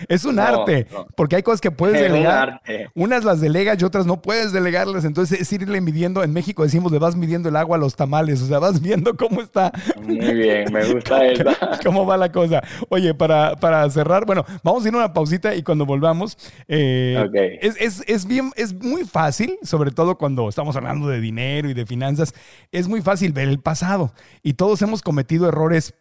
[0.09, 2.61] Es un arte, porque hay cosas que puedes delegar.
[2.95, 5.05] Unas las delegas y otras no puedes delegarlas.
[5.05, 6.23] Entonces es irle midiendo.
[6.23, 8.43] En México decimos, le vas midiendo el agua a los tamales.
[8.43, 9.73] O sea, vas viendo cómo está.
[10.03, 11.45] Muy bien, me gusta eso.
[11.83, 12.63] ¿Cómo va la cosa?
[12.89, 16.37] Oye, para, para cerrar, bueno, vamos a ir a una pausita y cuando volvamos,
[16.69, 21.69] eh, es, es, es, bien, es muy fácil, sobre todo cuando estamos hablando de dinero
[21.69, 22.35] y de finanzas,
[22.71, 24.13] es muy fácil ver el pasado.
[24.43, 25.95] Y todos hemos cometido errores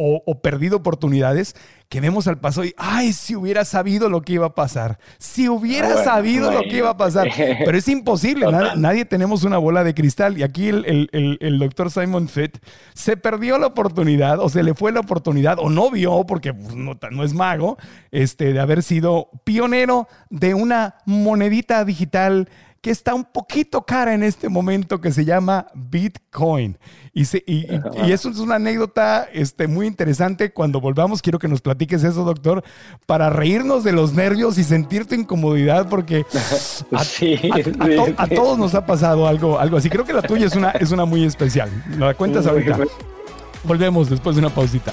[0.00, 1.56] o, perdido oportunidades
[1.88, 5.48] que vemos al paso y, ay, si hubiera sabido lo que iba a pasar, si
[5.48, 7.28] hubiera sabido lo que iba a pasar,
[7.64, 10.38] pero es imposible, nadie, tenemos una bola de cristal.
[10.38, 15.00] Y aquí el, doctor Simon Fett se perdió la oportunidad o se le fue la
[15.00, 17.76] oportunidad o no vio porque pues, no, no, es mago,
[18.12, 22.48] este, de haber sido pionero de una monedita digital
[22.80, 26.78] que está un poquito cara en este momento que se llama Bitcoin.
[27.12, 30.52] Y, y, eso es una anécdota este, muy interesante.
[30.52, 32.62] Cuando volvamos, quiero que nos platiques eso, doctor,
[33.06, 36.24] para reírnos de los nervios y sentir tu incomodidad, porque
[38.16, 39.90] a, todos nos ha pasado algo, algo así.
[39.90, 41.70] Creo que la tuya es una, es una muy especial.
[41.98, 42.78] ¿La cuentas ahorita?
[43.64, 44.92] Volvemos después de una pausita.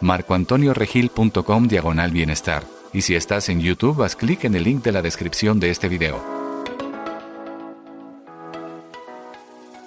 [0.00, 2.64] marcoantonioregil.com diagonal bienestar.
[2.92, 5.88] Y si estás en YouTube, haz clic en el link de la descripción de este
[5.88, 6.47] video.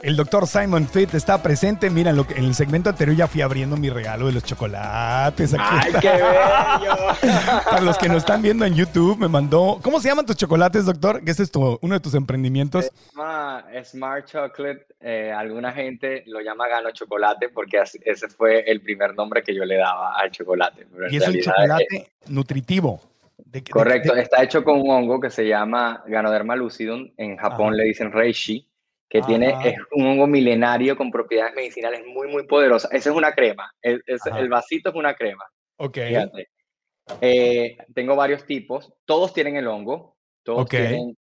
[0.02, 1.92] El doctor Simon Fitt está presente.
[1.92, 5.56] Mira, lo que, en el segmento anterior ya fui abriendo mi regalo de los chocolates.
[5.60, 6.96] ¡Ay, qué bello!
[7.70, 9.80] Para los que nos están viendo en YouTube, me mandó.
[9.84, 11.24] ¿Cómo se llaman tus chocolates, doctor?
[11.24, 12.92] Que este es tu, uno de tus emprendimientos.
[13.84, 14.88] Smart Chocolate.
[15.00, 19.66] Eh, alguna gente lo llama Gano Chocolate porque ese fue el primer nombre que yo
[19.66, 20.88] le daba al chocolate.
[21.12, 23.02] y es un chocolate nutritivo.
[23.70, 27.12] Correcto, está hecho con un hongo que se llama Ganoderma lucidum.
[27.18, 28.68] En Japón le dicen reishi
[29.12, 32.90] que tiene, es un hongo milenario con propiedades medicinales muy, muy poderosas.
[32.94, 33.70] Esa es una crema.
[33.82, 35.44] El, el vasito es una crema.
[35.76, 35.98] Ok.
[37.20, 38.94] Eh, tengo varios tipos.
[39.04, 40.16] Todos tienen el hongo.
[40.44, 41.18] Todos tienen,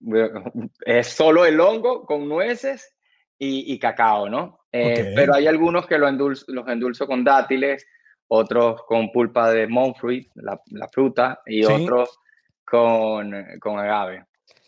[0.86, 2.96] es solo el hongo con nueces
[3.36, 4.60] y, y cacao, ¿no?
[4.70, 7.84] Eh, pero hay algunos que lo endulzo, los endulzo con dátiles,
[8.28, 12.16] otros con pulpa de monk fruit, la, la fruta, y otros
[12.64, 14.24] con, con agave.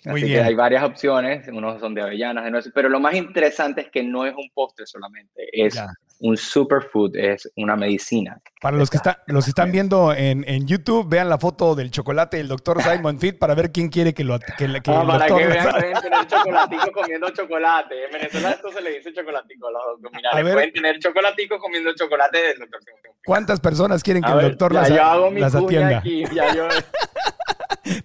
[0.06, 4.02] Así que hay varias opciones, unos son de avellanas, pero lo más interesante es que
[4.02, 5.80] no es un postre solamente, es
[6.20, 8.40] un superfood, es una medicina.
[8.60, 12.38] Para los que, está, los están viendo en, en, YouTube, vean la foto del chocolate
[12.38, 15.46] del doctor Simon Fit para ver quién quiere que lo que, que ah, Para que
[15.46, 18.04] vean, pueden tener chocolatico comiendo chocolate.
[18.06, 20.54] En Venezuela esto se le dice chocolatico a los abdominales.
[20.54, 23.12] Pueden tener chocolatico comiendo chocolate del doctor Simon Fit.
[23.24, 25.98] ¿Cuántas personas quieren que el doctor las, las atienda?
[25.98, 26.68] Aquí, ya yo...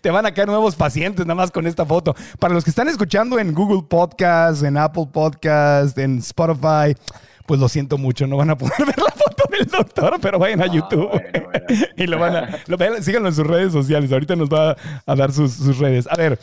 [0.02, 2.16] Te van a caer nuevos pacientes nada más con esta foto.
[2.40, 6.96] Para los que están escuchando en Google Podcast, en Apple Podcast, en Spotify,
[7.46, 10.62] pues lo siento mucho, no van a poder ver la foto del doctor, pero vayan
[10.62, 11.10] a ah, YouTube
[11.98, 14.12] y lo van a, síganlo en sus redes sociales.
[14.12, 16.08] Ahorita nos va a dar sus, sus redes.
[16.10, 16.40] A ver,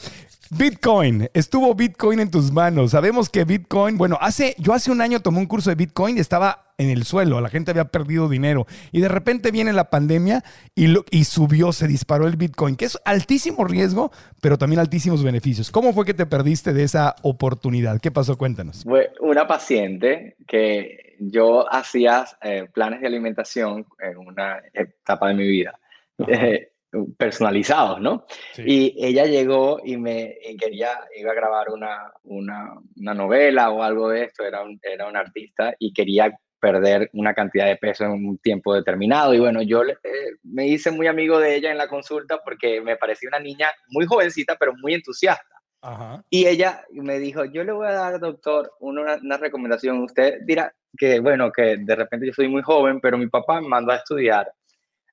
[0.51, 2.93] Bitcoin, estuvo Bitcoin en tus manos.
[2.93, 6.21] Sabemos que Bitcoin, bueno, hace, yo hace un año tomé un curso de Bitcoin y
[6.21, 10.45] estaba en el suelo, la gente había perdido dinero y de repente viene la pandemia
[10.77, 15.25] y, lo, y subió, se disparó el Bitcoin, que es altísimo riesgo, pero también altísimos
[15.25, 15.73] beneficios.
[15.73, 18.01] ¿Cómo fue que te perdiste de esa oportunidad?
[18.01, 18.39] ¿Qué pasó?
[18.39, 18.87] Cuéntanos.
[19.21, 25.79] Una paciente que yo hacía eh, planes de alimentación en una etapa de mi vida.
[26.27, 26.71] Eh,
[27.17, 28.25] personalizados, ¿no?
[28.53, 28.63] Sí.
[28.67, 33.83] Y ella llegó y me y quería, iba a grabar una, una, una, novela o
[33.83, 38.05] algo de esto, era un, era un artista y quería perder una cantidad de peso
[38.05, 39.35] en un tiempo determinado.
[39.35, 39.97] Y bueno, yo eh,
[40.43, 44.07] me hice muy amigo de ella en la consulta porque me parecía una niña muy
[44.07, 45.45] jovencita, pero muy entusiasta.
[45.81, 46.25] Ajá.
[46.29, 50.03] Y ella me dijo, yo le voy a dar, doctor, una, una recomendación.
[50.03, 53.69] Usted dirá que, bueno, que de repente yo soy muy joven, pero mi papá me
[53.69, 54.51] mandó a estudiar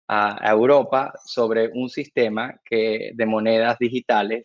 [0.07, 4.43] a, Europa sobre un sistema que, de monedas digitales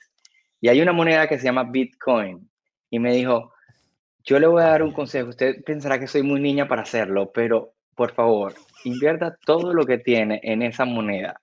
[0.60, 2.50] y hay una moneda que se llama Bitcoin.
[2.90, 3.52] Y me dijo,
[4.24, 7.30] yo le voy a dar un consejo, usted pensará que soy muy niña para hacerlo,
[7.32, 11.40] pero por favor, invierta todo lo que tiene en esa moneda,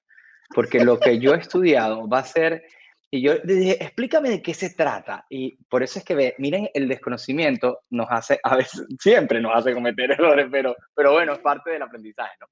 [0.53, 2.63] porque lo que yo he estudiado va a ser,
[3.09, 6.35] y yo le dije, explícame de qué se trata, y por eso es que ve,
[6.37, 11.33] miren, el desconocimiento nos hace, a veces, siempre nos hace cometer errores, pero, pero bueno,
[11.33, 12.47] es parte del aprendizaje, ¿no?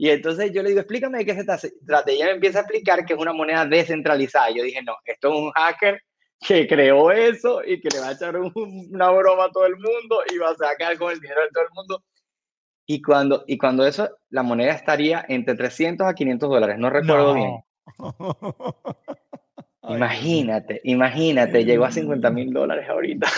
[0.00, 1.44] Y entonces yo le digo, explícame de qué se
[1.84, 2.12] trata.
[2.12, 4.50] Y ella me empieza a explicar que es una moneda descentralizada.
[4.50, 6.00] Yo dije, no, esto es un hacker
[6.46, 8.52] que creó eso y que le va a echar un,
[8.92, 11.64] una broma a todo el mundo y va a sacar con el dinero de todo
[11.64, 12.04] el mundo.
[12.86, 17.34] Y cuando, y cuando eso, la moneda estaría entre 300 a 500 dólares, no recuerdo
[17.34, 17.34] no.
[17.34, 17.64] bien.
[19.88, 23.28] imagínate, imagínate, llegó a 50 mil dólares ahorita.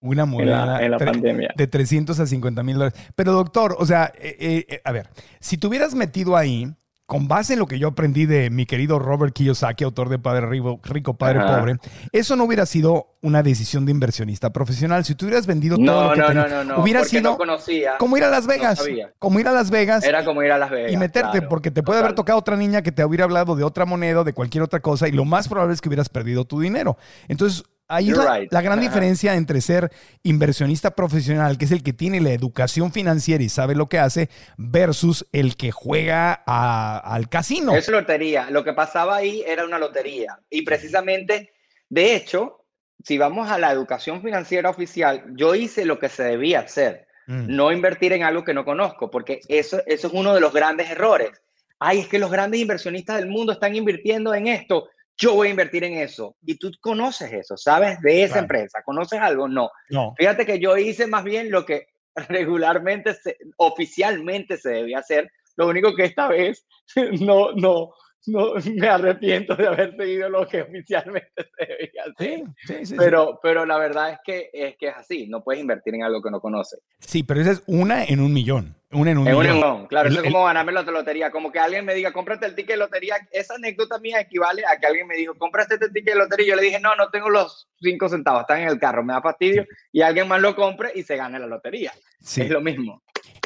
[0.00, 1.50] Una moneda en la, en la pandemia.
[1.54, 2.98] de 300 a 50 mil dólares.
[3.14, 5.10] Pero doctor, o sea, eh, eh, a ver,
[5.40, 6.74] si te hubieras metido ahí,
[7.10, 10.46] con base en lo que yo aprendí de mi querido Robert Kiyosaki, autor de Padre
[10.46, 11.58] Rico, Rico Padre Ajá.
[11.58, 11.76] Pobre,
[12.12, 15.04] eso no hubiera sido una decisión de inversionista profesional.
[15.04, 17.36] Si tú hubieras vendido no, todo lo que no, tenías, no, no, no, hubiera sido
[17.36, 18.80] conocía, como ir a Las Vegas,
[19.18, 20.04] como ir a Las Vegas.
[20.04, 20.92] Era como ir a Las Vegas.
[20.92, 22.06] Y meterte, claro, porque te puede total.
[22.06, 25.08] haber tocado otra niña que te hubiera hablado de otra moneda de cualquier otra cosa,
[25.08, 26.96] y lo más probable es que hubieras perdido tu dinero.
[27.26, 28.52] Entonces, Ahí la, right.
[28.52, 29.90] la, gran diferencia entre ser
[30.22, 34.30] inversionista profesional, que es el que tiene la educación financiera y sabe lo que hace,
[34.56, 37.74] versus el que juega a, al casino.
[37.74, 38.48] Es lotería.
[38.50, 40.38] Lo que pasaba ahí era una lotería.
[40.48, 41.52] Y precisamente,
[41.88, 42.64] de hecho,
[43.04, 47.06] si vamos a la educación financiera oficial, yo hice lo que se debía hacer.
[47.26, 47.56] Mm.
[47.56, 50.90] No invertir en algo que no conozco, porque eso, eso es uno de los grandes
[50.90, 51.30] errores.
[51.78, 55.50] Ay, es que los grandes inversionistas del mundo están invirtiendo en esto yo voy a
[55.50, 56.36] invertir en eso.
[56.44, 58.00] Y tú conoces eso, ¿sabes?
[58.00, 58.44] De esa claro.
[58.44, 58.82] empresa.
[58.84, 59.48] ¿Conoces algo?
[59.48, 59.70] No.
[59.90, 60.14] no.
[60.16, 61.86] Fíjate que yo hice más bien lo que
[62.28, 65.30] regularmente, se, oficialmente se debía hacer.
[65.56, 66.66] Lo único que esta vez
[67.20, 67.92] no, no,
[68.26, 72.44] no me arrepiento de haber seguido lo que oficialmente se debía hacer.
[72.66, 75.26] Sí, sí, sí, pero, pero la verdad es que, es que es así.
[75.26, 76.80] No puedes invertir en algo que no conoces.
[76.98, 78.76] Sí, pero esa es una en un millón.
[78.92, 79.62] Una en un en millón.
[79.62, 81.30] Un claro, el, eso es como ganarme la lotería.
[81.30, 83.16] Como que alguien me diga, cómprate el ticket de lotería.
[83.30, 86.46] Esa anécdota mía equivale a que alguien me dijo, cómprate este ticket de lotería.
[86.46, 89.12] Y yo le dije, no, no tengo los cinco centavos, están en el carro, me
[89.12, 89.64] da fastidio.
[89.92, 91.92] Y alguien más lo compre y se gane la lotería.
[92.20, 92.42] Sí.
[92.42, 93.02] Es lo mismo.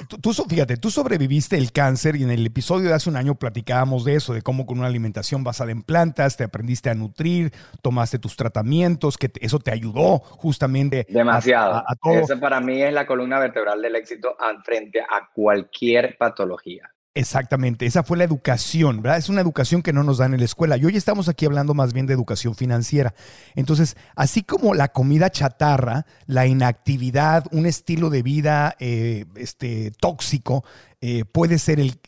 [0.08, 4.04] Tú, fíjate, tú sobreviviste el cáncer y en el episodio de hace un año platicábamos
[4.04, 8.18] de eso, de cómo con una alimentación basada en plantas te aprendiste a nutrir, tomaste
[8.18, 11.06] tus tratamientos, que te, eso te ayudó justamente.
[11.08, 11.74] Demasiado.
[11.74, 12.14] A, a, a todo.
[12.14, 16.93] Eso para mí es la columna vertebral del éxito frente a cualquier patología.
[17.16, 19.18] Exactamente, esa fue la educación, ¿verdad?
[19.18, 20.76] Es una educación que no nos dan en la escuela.
[20.76, 23.14] Y hoy estamos aquí hablando más bien de educación financiera.
[23.54, 30.64] Entonces, así como la comida chatarra, la inactividad, un estilo de vida eh, este, tóxico,
[31.00, 32.00] eh, puede ser el,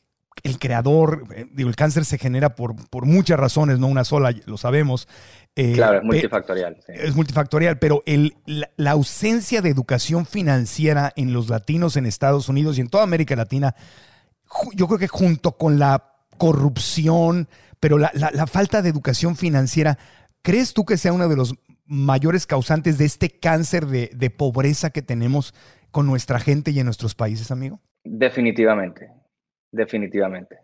[0.43, 4.35] el creador, eh, digo, el cáncer se genera por, por muchas razones, no una sola,
[4.45, 5.07] lo sabemos.
[5.55, 6.79] Eh, claro, es multifactorial.
[6.85, 6.93] Sí.
[6.97, 12.49] Es multifactorial, pero el, la, la, ausencia de educación financiera en los latinos en Estados
[12.49, 13.77] Unidos y en toda América Latina
[14.75, 17.49] yo creo que junto con la corrupción,
[17.81, 19.99] pero la, la, la, falta de educación financiera,
[20.43, 21.55] ¿crees tú que sea uno de los
[21.87, 25.55] mayores causantes de este cáncer de, de pobreza que tenemos
[25.91, 27.81] con nuestra gente y en nuestros países, amigo?
[28.05, 29.11] Definitivamente,
[29.73, 30.59] definitivamente.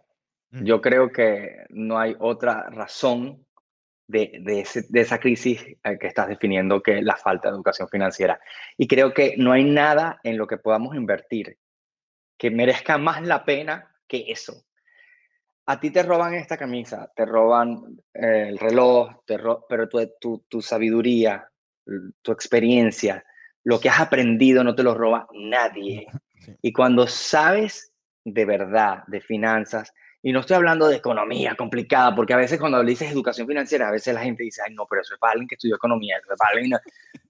[0.50, 0.64] Mm.
[0.64, 3.44] Yo creo que no hay otra razón
[4.06, 7.88] de, de, ese, de, esa crisis eh, que estás definiendo que la falta de educación
[7.88, 8.40] financiera.
[8.76, 11.56] Y creo que no hay nada en lo que podamos invertir
[12.42, 14.64] que merezca más la pena que eso.
[15.66, 20.44] A ti te roban esta camisa, te roban eh, el reloj, ro pero tu, tu,
[20.48, 21.48] tu, sabiduría,
[22.20, 23.24] tu experiencia,
[23.62, 26.08] lo que has aprendido no te lo roba nadie.
[26.40, 26.52] Sí.
[26.62, 27.92] Y cuando sabes
[28.24, 32.82] de verdad de finanzas y no estoy hablando de economía complicada, porque a veces cuando
[32.82, 35.34] le dices educación financiera, a veces la gente dice, ay, no, pero eso es para
[35.34, 36.76] alguien que estudió economía, eso es para alguien...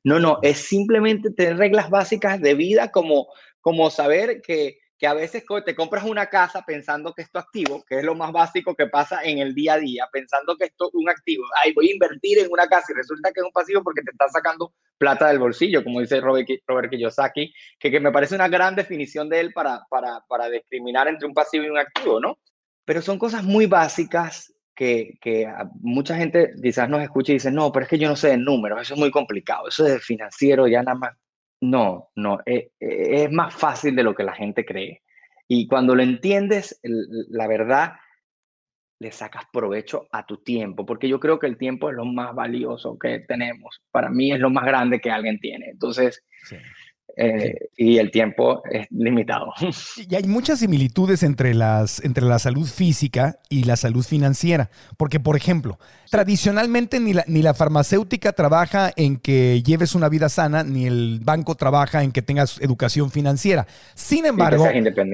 [0.05, 3.29] No, no, es simplemente tener reglas básicas de vida como,
[3.61, 7.99] como saber que que a veces te compras una casa pensando que esto activo, que
[7.99, 10.95] es lo más básico que pasa en el día a día, pensando que esto es
[10.95, 11.43] un activo.
[11.61, 14.13] Ay, voy a invertir en una casa y resulta que es un pasivo porque te
[14.13, 18.47] está sacando plata del bolsillo, como dice Robert, Robert Kiyosaki, que, que me parece una
[18.47, 22.39] gran definición de él para, para, para discriminar entre un pasivo y un activo, ¿no?
[22.85, 27.73] Pero son cosas muy básicas que, que, mucha gente quizás nos escucha y dice, no,
[27.73, 30.69] pero es que yo no sé de números, eso es muy complicado, eso de financiero
[30.69, 31.17] ya nada más
[31.63, 35.03] no, no, eh, eh, es más fácil de lo que la gente cree.
[35.47, 37.93] Y cuando lo entiendes, la verdad,
[38.99, 42.35] le sacas provecho a tu tiempo, porque yo creo que el tiempo es lo más
[42.35, 43.81] valioso que tenemos.
[43.93, 45.71] Para mí es lo más grande que alguien tiene.
[45.71, 46.25] Entonces,
[47.17, 49.53] eh, y el tiempo es limitado.
[50.09, 55.21] Y hay muchas similitudes entre, las, entre la salud física y la salud financiera, porque
[55.21, 55.79] por ejemplo,
[56.11, 61.21] tradicionalmente ni la, ni la farmacéutica trabaja en que lleves una vida sana, ni el
[61.23, 63.67] banco trabaja en que tengas educación financiera.
[63.95, 64.67] Sin embargo,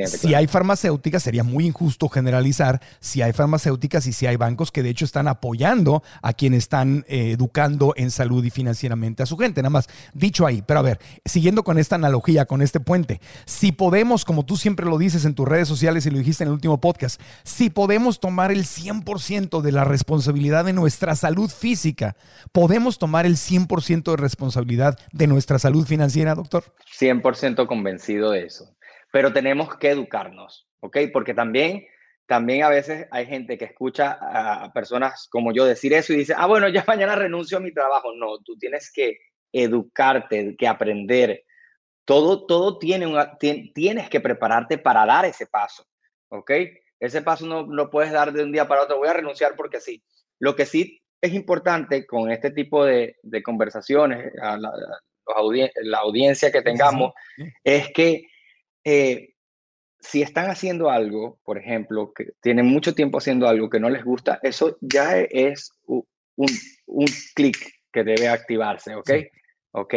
[0.06, 4.82] si hay farmacéuticas, sería muy injusto generalizar si hay farmacéuticas y si hay bancos que
[4.82, 9.36] de hecho están apoyando a quienes están eh, educando en salud y financieramente a su
[9.36, 9.62] gente.
[9.62, 13.20] Nada más dicho ahí, pero a ver, siguiendo con esta analogía, con este puente.
[13.46, 16.48] Si podemos, como tú siempre lo dices en tus redes sociales y lo dijiste en
[16.48, 22.14] el último podcast, si podemos tomar el 100% de la responsabilidad de nuestra salud física,
[22.52, 26.64] ¿podemos tomar el 100% de responsabilidad de nuestra salud financiera, doctor?
[27.00, 28.76] 100% convencido de eso.
[29.10, 30.98] Pero tenemos que educarnos, ¿ok?
[31.10, 31.86] Porque también
[32.26, 36.34] también a veces hay gente que escucha a personas como yo decir eso y dice,
[36.36, 38.12] ah, bueno, ya mañana renuncio a mi trabajo.
[38.14, 39.16] No, tú tienes que
[39.50, 41.44] educarte, que aprender,
[42.08, 45.86] todo, todo tiene una, tienes que prepararte para dar ese paso,
[46.30, 46.52] ¿ok?
[46.98, 49.78] Ese paso no lo puedes dar de un día para otro, voy a renunciar porque
[49.78, 50.02] sí.
[50.38, 54.72] Lo que sí es importante con este tipo de, de conversaciones, a la,
[55.82, 57.12] la, audiencia que tengamos,
[57.62, 58.22] es que
[58.84, 59.34] eh,
[60.00, 64.02] si están haciendo algo, por ejemplo, que tienen mucho tiempo haciendo algo que no les
[64.02, 66.06] gusta, eso ya es un,
[66.86, 69.10] un clic que debe activarse, ¿ok?
[69.72, 69.94] Ok,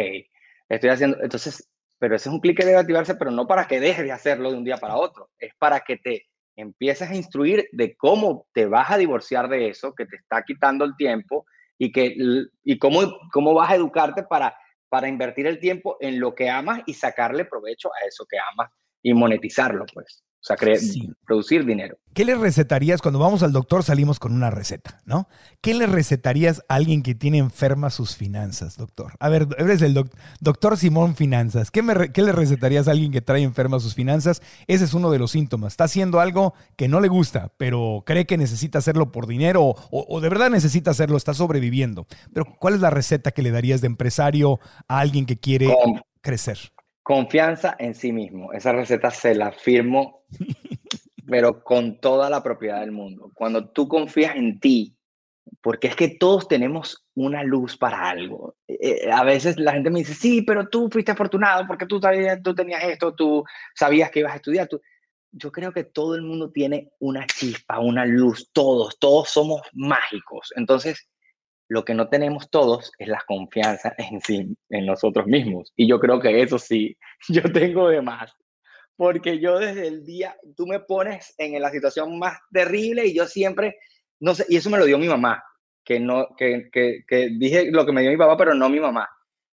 [0.68, 1.71] estoy haciendo, entonces
[2.02, 4.50] pero ese es un clic que debe activarse, pero no para que dejes de hacerlo
[4.50, 6.26] de un día para otro, es para que te
[6.56, 10.84] empieces a instruir de cómo te vas a divorciar de eso, que te está quitando
[10.84, 11.46] el tiempo
[11.78, 12.16] y, que,
[12.64, 14.52] y cómo, cómo vas a educarte para,
[14.88, 18.72] para invertir el tiempo en lo que amas y sacarle provecho a eso que amas
[19.00, 20.24] y monetizarlo, pues.
[20.42, 20.56] O sea,
[21.24, 21.96] producir dinero.
[22.14, 23.84] ¿Qué le recetarías cuando vamos al doctor?
[23.84, 25.28] Salimos con una receta, ¿no?
[25.60, 29.12] ¿Qué le recetarías a alguien que tiene enfermas sus finanzas, doctor?
[29.20, 29.94] A ver, eres el
[30.40, 31.70] doctor Simón Finanzas.
[31.70, 34.42] ¿Qué, le recetarías a alguien que trae enfermas sus finanzas?
[34.66, 35.74] Ese es uno de los síntomas.
[35.74, 40.20] Está haciendo algo que no le gusta, pero cree que necesita hacerlo por dinero o,
[40.20, 42.08] de verdad necesita hacerlo, está sobreviviendo.
[42.34, 45.72] Pero ¿cuál es la receta que le darías de empresario a alguien que quiere
[46.20, 46.72] crecer?
[47.02, 48.52] Confianza en sí mismo.
[48.52, 50.24] Esa receta se la firmo,
[51.26, 53.30] pero con toda la propiedad del mundo.
[53.34, 54.96] Cuando tú confías en ti,
[55.60, 58.56] porque es que todos tenemos una luz para algo.
[58.68, 62.42] Eh, a veces la gente me dice, sí, pero tú fuiste afortunado porque tú, sabías,
[62.42, 63.44] tú tenías esto, tú
[63.74, 64.68] sabías que ibas a estudiar.
[64.68, 64.80] Tú...
[65.30, 70.52] Yo creo que todo el mundo tiene una chispa, una luz, todos, todos somos mágicos.
[70.56, 71.08] Entonces,
[71.72, 75.72] lo que no tenemos todos es la confianza en sí, en nosotros mismos.
[75.74, 76.98] Y yo creo que eso sí,
[77.28, 78.36] yo tengo de más.
[78.94, 83.26] Porque yo desde el día, tú me pones en la situación más terrible y yo
[83.26, 83.76] siempre,
[84.20, 85.42] no sé, y eso me lo dio mi mamá,
[85.82, 88.78] que, no, que, que, que dije lo que me dio mi papá, pero no mi
[88.78, 89.08] mamá.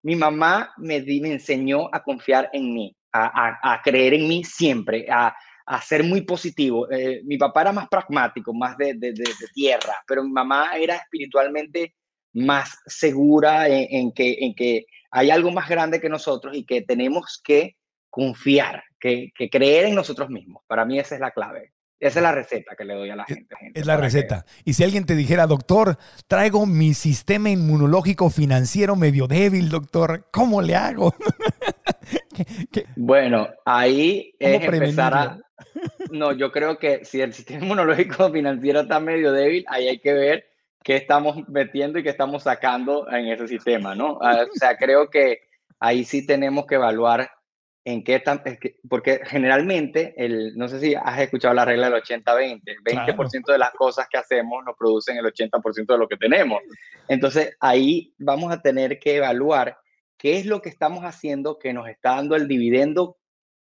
[0.03, 4.43] Mi mamá me, me enseñó a confiar en mí, a, a, a creer en mí
[4.43, 5.35] siempre, a,
[5.65, 6.89] a ser muy positivo.
[6.91, 10.77] Eh, mi papá era más pragmático, más de, de, de, de, tierra, pero mi mamá
[10.77, 11.95] era espiritualmente
[12.33, 17.39] más segura en, que, en que hay algo más grande que nosotros y que tenemos
[17.43, 17.77] que
[18.09, 20.63] confiar, que, creer en nosotros mismos.
[20.67, 21.73] Para mí esa es la clave.
[21.99, 23.55] Esa es la receta que le doy a la gente.
[23.73, 24.45] es la receta.
[24.65, 30.61] Y si alguien te dijera, doctor, traigo mi sistema inmunológico financiero medio débil, doctor, ¿cómo
[30.61, 31.13] le hago?
[32.95, 35.39] Bueno, ahí es empezar a...
[36.11, 40.13] No, yo creo que si el sistema inmunológico financiero está medio débil, ahí hay que
[40.13, 40.52] ver
[40.83, 44.19] qué estamos metiendo y qué estamos sacando en ese sistema, ¿no?
[44.21, 45.41] Ah, o sea, creo que
[45.79, 47.29] ahí sí tenemos que evaluar
[47.85, 48.41] en qué están,
[48.89, 53.57] porque generalmente, el, no sé si has escuchado la regla del 80-20, el 20%, de
[53.57, 56.61] las cosas que hacemos nos producen el 80% de lo que tenemos.
[57.09, 59.77] Entonces, ahí vamos a tener que evaluar
[60.17, 63.17] qué es lo que estamos haciendo que nos está dando el dividendo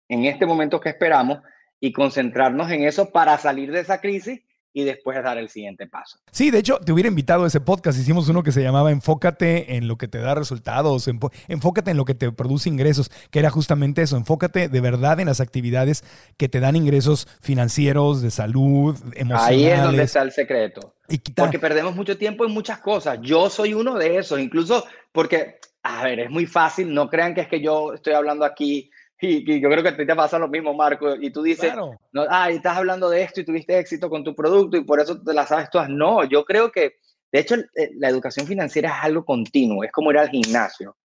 [0.08, 1.40] en este momento que esperamos
[1.78, 4.45] y concentrarnos en eso para salir de esa crisis
[4.76, 6.18] y después dar el siguiente paso.
[6.30, 7.98] Sí, de hecho, te hubiera invitado a ese podcast.
[7.98, 12.04] Hicimos uno que se llamaba Enfócate en lo que te da resultados, enfócate en lo
[12.04, 16.04] que te produce ingresos, que era justamente eso, enfócate de verdad en las actividades
[16.36, 19.48] que te dan ingresos financieros, de salud, emocionales.
[19.48, 20.92] Ahí es donde está el secreto.
[21.34, 23.18] Porque perdemos mucho tiempo en muchas cosas.
[23.22, 27.40] Yo soy uno de esos, incluso porque, a ver, es muy fácil, no crean que
[27.40, 30.48] es que yo estoy hablando aquí y, yo creo que a ti te pasa lo
[30.48, 31.72] mismo, Marco, y tú dices,
[32.12, 35.20] no, ah, estás hablando de esto y tuviste éxito con tu producto y por eso
[35.20, 35.88] te la sabes todas.
[35.88, 36.96] No, yo creo que,
[37.32, 40.96] de hecho, eh, la educación financiera es algo continuo, es como ir al gimnasio,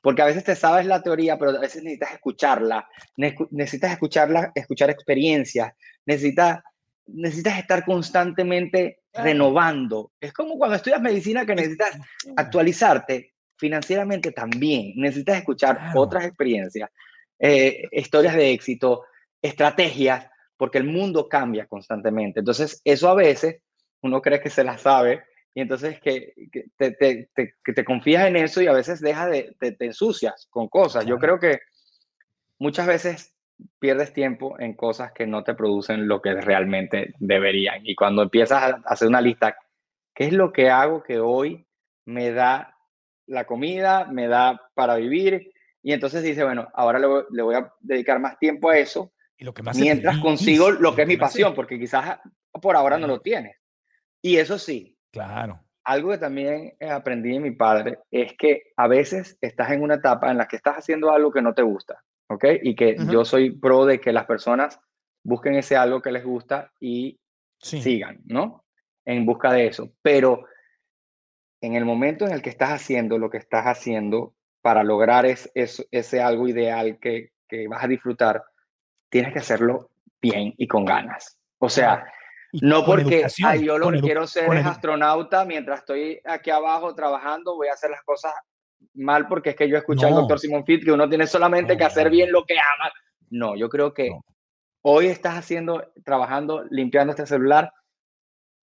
[0.00, 4.90] porque a veces te sabes la teoría, pero a veces necesitas escucharla, necesitas escucharla, escuchar
[4.90, 5.72] experiencias,
[6.04, 6.60] necesitas,
[7.06, 10.12] necesitas estar constantemente renovando.
[10.20, 11.98] Es como cuando estudias medicina que necesitas
[12.36, 16.90] actualizarte financieramente también, necesitas escuchar otras experiencias
[17.38, 19.04] eh, historias de éxito,
[19.42, 22.40] estrategias, porque el mundo cambia constantemente.
[22.40, 23.60] Entonces, eso a veces
[24.02, 25.24] uno cree que se la sabe
[25.54, 26.34] y entonces que,
[26.76, 27.30] te, te,
[27.64, 31.06] que te confías en eso y a veces deja de, te, ensucias con cosas.
[31.06, 31.60] Yo creo que
[32.58, 33.34] muchas veces
[33.78, 37.86] pierdes tiempo en cosas que no te producen lo que realmente deberían.
[37.86, 39.56] Y cuando empiezas a hacer una lista,
[40.14, 41.66] ¿qué es lo que hago que hoy
[42.04, 42.76] me da
[43.26, 45.52] la comida, me da para vivir,
[45.86, 47.06] y entonces dice, bueno, ahora le
[47.42, 51.02] voy, a dedicar más tiempo a eso, y lo que más mientras consigo lo que
[51.02, 52.18] es mi pasión, porque quizás
[52.60, 53.56] por ahora no lo tienes.
[54.20, 54.98] Y eso sí.
[55.12, 55.60] Claro.
[55.84, 60.28] Algo que también aprendí de mi padre es que a veces estás en una etapa
[60.28, 62.44] en la que estás haciendo algo que no te gusta, ¿ok?
[62.64, 64.80] Y que yo soy pro de que las personas
[65.22, 67.20] busquen ese algo que les gusta y
[67.60, 68.64] sigan, ¿no?
[69.04, 69.92] En busca de eso.
[70.02, 70.46] Pero
[71.60, 74.34] en el momento en el que estás haciendo lo que estás haciendo,
[74.66, 77.30] para lograr es, ese algo ideal que,
[77.70, 78.42] vas a disfrutar,
[79.08, 79.90] tienes que hacerlo
[80.20, 81.38] bien y con ganas.
[81.58, 82.04] O sea,
[82.50, 83.28] no porque
[83.62, 87.90] yo lo que quiero ser es astronauta mientras estoy aquí abajo trabajando, voy a hacer
[87.90, 88.32] las cosas
[88.94, 91.84] mal porque es que yo escuché al doctor Simon Fit que uno tiene solamente que
[91.84, 92.90] hacer bien lo que ama.
[93.30, 94.10] No, yo creo que
[94.82, 97.72] hoy estás haciendo, trabajando, limpiando este celular,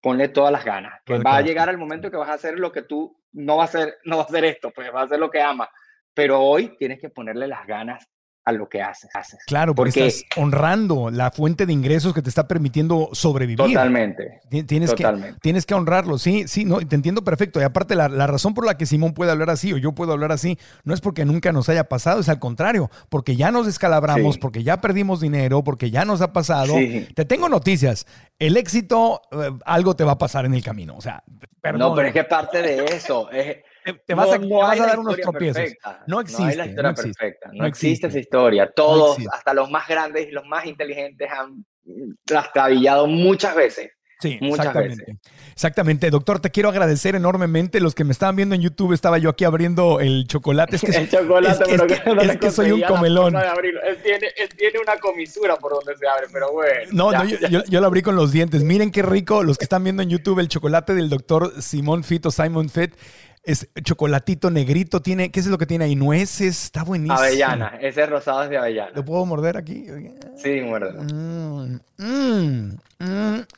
[0.01, 2.73] ponle todas las ganas, que va a llegar el momento que vas a hacer lo
[2.73, 5.17] que tú no va a hacer, no va a hacer esto, pues va a hacer
[5.17, 5.69] lo que ama
[6.14, 8.07] pero hoy tienes que ponerle las ganas
[8.45, 9.09] a lo que haces.
[9.47, 13.57] Claro, porque, estás honrando la fuente de ingresos que te está permitiendo sobrevivir.
[13.57, 14.41] Totalmente.
[14.68, 15.34] Tienes, totalmente.
[15.36, 17.61] Que, tienes que honrarlo, sí, sí, no, te entiendo perfecto.
[17.61, 20.32] Y aparte, la, razón por la que Simón puede hablar así o yo puedo hablar
[20.32, 24.38] así no es porque nunca nos haya pasado, es al contrario, porque ya nos descalabramos,
[24.38, 26.74] porque ya perdimos dinero, porque ya nos ha pasado.
[27.16, 28.05] Te tengo noticias.
[28.39, 30.95] El éxito, eh, algo te va a pasar en el camino.
[30.97, 31.24] O sea,
[31.61, 31.80] perdón.
[31.80, 33.32] No, pero es que parte de eso.
[33.32, 33.57] Es,
[34.05, 35.63] te, vas, a, dar unos tropiezos.
[36.07, 36.43] No existe.
[36.43, 37.49] No hay la historia perfecta.
[37.53, 38.07] No, existe.
[38.07, 38.71] esa historia.
[38.75, 41.65] Todos, hasta los más grandes y los más inteligentes, han
[42.25, 43.91] trastabillado muchas veces.
[44.19, 45.03] Sí, muchas exactamente.
[45.05, 45.51] Veces.
[45.51, 46.09] Exactamente.
[46.09, 47.81] Doctor, te quiero agradecer enormemente.
[47.81, 50.77] Los que me estaban viendo en YouTube, estaba yo aquí abriendo el chocolate.
[50.77, 53.36] Es que, el chocolate, es, pero que, es que soy un comelón.
[53.36, 56.89] Él tiene, él tiene, una comisura por donde se abre, pero bueno.
[56.93, 58.63] No, no yo, yo, lo abrí con los dientes.
[58.63, 59.43] Miren qué rico.
[59.43, 62.93] Los que están viendo en YouTube, el chocolate del doctor Simón Fit o Simon Fit
[63.43, 65.95] es chocolatito negrito, tiene, ¿qué es lo que tiene ahí?
[65.95, 67.19] Nueces, está buenísimo.
[67.19, 68.91] Avellana, ese rosado es de avellana.
[68.95, 69.85] ¿Lo puedo morder aquí?
[70.37, 70.93] Sí, muerde.
[70.93, 72.77] Mm, mm,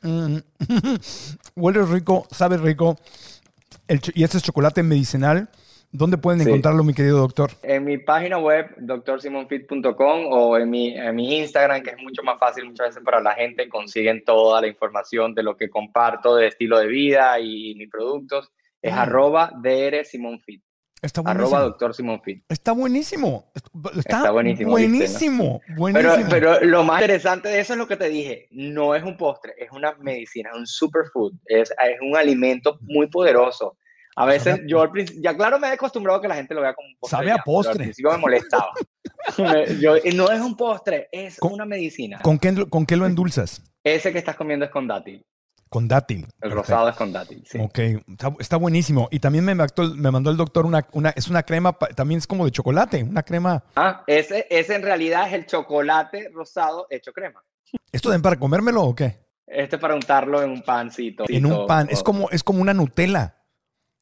[0.01, 0.37] mm,
[1.55, 2.97] Huele rico, sabe rico.
[3.87, 5.49] y este es chocolate medicinal.
[5.91, 7.51] ¿Dónde pueden encontrarlo, mi querido doctor?
[7.63, 12.37] En mi página web, doctorsimonfit.com o en mi, en mi Instagram, que es mucho más
[12.37, 16.47] fácil muchas veces para la gente, consiguen toda la información de lo que comparto de
[16.47, 18.51] estilo de vida y mis productos
[18.85, 18.97] es mm.
[18.97, 20.63] arroba DR Simón Fit.
[21.01, 21.47] Está buenísimo.
[21.47, 22.43] Arroba doctor Simón Fit.
[22.49, 23.51] Está buenísimo.
[23.97, 24.71] Está, buenísimo.
[24.71, 25.61] Buenísimo.
[25.75, 26.29] buenísimo.
[26.29, 28.47] Pero, lo más interesante de eso es lo que te dije.
[28.51, 31.33] No es un postre, es una medicina, es un superfood.
[31.45, 33.77] Es, es un alimento muy poderoso.
[34.17, 36.61] A veces yo al principio, ya claro me he acostumbrado a que la gente lo
[36.61, 37.17] vea como un postre.
[37.17, 37.71] Sabe a postre.
[37.71, 38.71] Al principio me molestaba.
[40.15, 42.19] no es un postre, es una medicina.
[42.21, 43.61] ¿con qué, ¿Con qué lo endulzas?
[43.83, 45.25] Ese que estás comiendo es con dátil.
[45.75, 46.25] Con dátil.
[46.39, 47.59] El rosado es con dátil, sí.
[47.59, 47.79] Ok,
[48.39, 49.09] está, buenísimo.
[49.11, 52.45] Y también me, me mandó el doctor una, una, es una crema, también es como
[52.45, 53.61] de chocolate, una crema.
[53.75, 57.43] Ah, ese, ese en realidad es el chocolate rosado hecho crema.
[57.91, 59.19] ¿Esto den para comérmelo o qué?
[59.45, 61.25] Este para untarlo en un pancito.
[61.27, 63.35] En un pan, es como, es como una Nutella.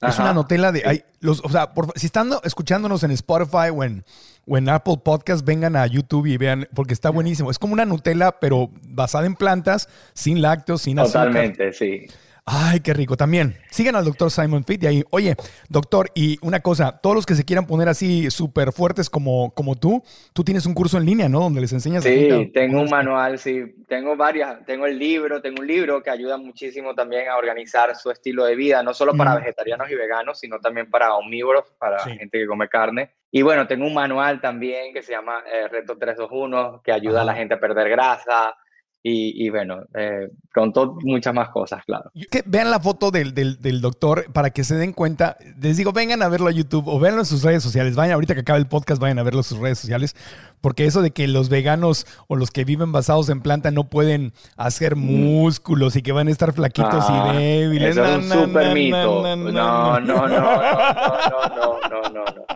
[0.07, 0.83] Es una Nutella de.
[0.85, 4.03] Hay, los, o sea, si están escuchándonos en Spotify o en,
[4.47, 7.51] o en, Apple Podcast, vengan a YouTube y vean, porque está buenísimo.
[7.51, 11.27] Es como una Nutella, pero basada en plantas, sin lácteos, sin azúcar.
[11.27, 12.07] Totalmente, sí.
[12.45, 13.15] Ay, qué rico.
[13.15, 15.35] También sigan al doctor Simon Fit y ahí, oye,
[15.69, 19.75] doctor, y una cosa, todos los que se quieran poner así súper fuertes como, como
[19.75, 21.39] tú, tú tienes un curso en línea, ¿no?
[21.39, 22.03] Donde les enseñas.
[22.03, 23.75] Sí, tengo un manual, sí.
[23.87, 28.11] Tengo varias, tengo el libro, tengo un libro que ayuda muchísimo también a organizar su
[28.11, 32.39] estilo de vida, no solo para vegetarianos y veganos, sino también para omnívoros, para gente
[32.39, 33.11] que come carne.
[33.31, 37.25] Y bueno, tengo un manual también que se llama eh, Reto 321, que ayuda a
[37.25, 38.55] la gente a perder grasa,
[39.05, 42.09] y, y, bueno, eh, pronto muchas más cosas, claro.
[42.31, 45.35] Que vean la foto del, del, doctor para que se den cuenta.
[45.61, 47.95] Les digo, vengan a verlo a YouTube o véanlo en sus redes sociales.
[47.95, 50.15] Vayan, ahorita que acabe el podcast, vayan a verlo en sus redes sociales.
[50.61, 54.31] Porque eso de que los veganos o los que viven basados en planta no pueden
[54.55, 54.99] hacer mm.
[54.99, 57.97] músculos y que van a estar flaquitos y ah, débiles.
[57.97, 59.21] Eso es un super mito.
[59.35, 62.23] no, no, no, no, no, no, no, no.
[62.23, 62.52] no.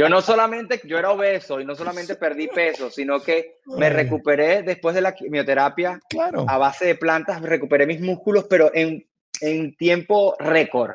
[0.00, 4.62] Yo no solamente, yo era obeso y no solamente perdí peso, sino que me recuperé
[4.62, 6.46] después de la quimioterapia claro.
[6.48, 9.06] a base de plantas, recuperé mis músculos, pero en,
[9.42, 10.92] en tiempo récord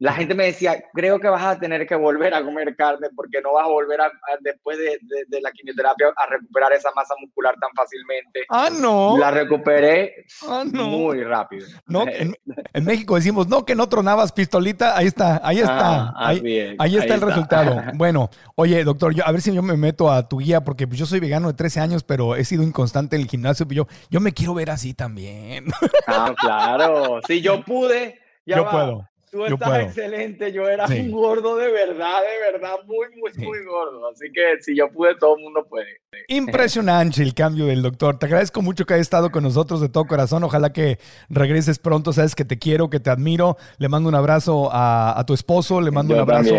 [0.00, 3.40] la gente me decía, creo que vas a tener que volver a comer carne porque
[3.42, 7.54] no vas a volver a, después de, de, la quimioterapia a recuperar esa masa muscular
[7.60, 8.44] tan fácilmente.
[8.48, 9.16] Ah, no.
[9.18, 11.66] La recuperé ah, muy rápido.
[11.86, 12.36] No, en,
[12.84, 17.14] México decimos, no, que no tronabas pistolita, ahí está, ahí está, ah, ahí, ahí, está
[17.14, 17.82] el resultado.
[17.94, 21.06] Bueno, oye, doctor, yo, a ver si yo me meto a tu guía porque yo
[21.06, 24.32] soy vegano de 13 años, pero he sido inconstante en el gimnasio, yo, yo me
[24.32, 25.66] quiero ver así también.
[26.06, 28.20] Ah, claro, si yo pude.
[28.46, 29.08] Ya yo puedo.
[29.30, 34.08] Tú estás excelente, yo era un gordo de verdad, de verdad, muy, muy, muy gordo.
[34.08, 35.86] Así que si yo pude, todo el mundo puede.
[36.28, 38.18] Impresionante el cambio del doctor.
[38.18, 40.44] Te agradezco mucho que hayas estado con nosotros de todo corazón.
[40.44, 40.98] Ojalá que
[41.28, 42.12] regreses pronto.
[42.12, 43.56] Sabes que te quiero, que te admiro.
[43.78, 46.54] Le mando un abrazo a, tu esposo, le mando un abrazo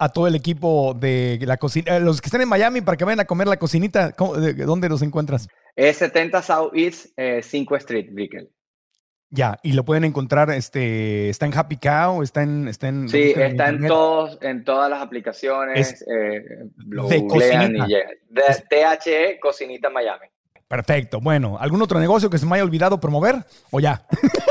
[0.00, 1.96] a, todo el equipo de la cocina.
[1.96, 5.02] Eh, los que estén en Miami para que vayan a comer la cocinita, ¿dónde los
[5.02, 5.48] encuentras?
[5.76, 7.06] Es 70 South East
[7.42, 8.48] 5 eh, Street, Brickell.
[9.34, 12.68] Ya, y lo pueden encontrar, este, está en Happy Cow, está en...
[12.68, 17.84] Está en sí, está en, todos, en todas las aplicaciones, eh, lo de cocinita.
[17.88, 17.94] y
[18.32, 20.28] De THE Cocinita Miami.
[20.74, 21.20] Perfecto.
[21.20, 24.02] Bueno, ¿algún otro negocio que se me haya olvidado promover o ya?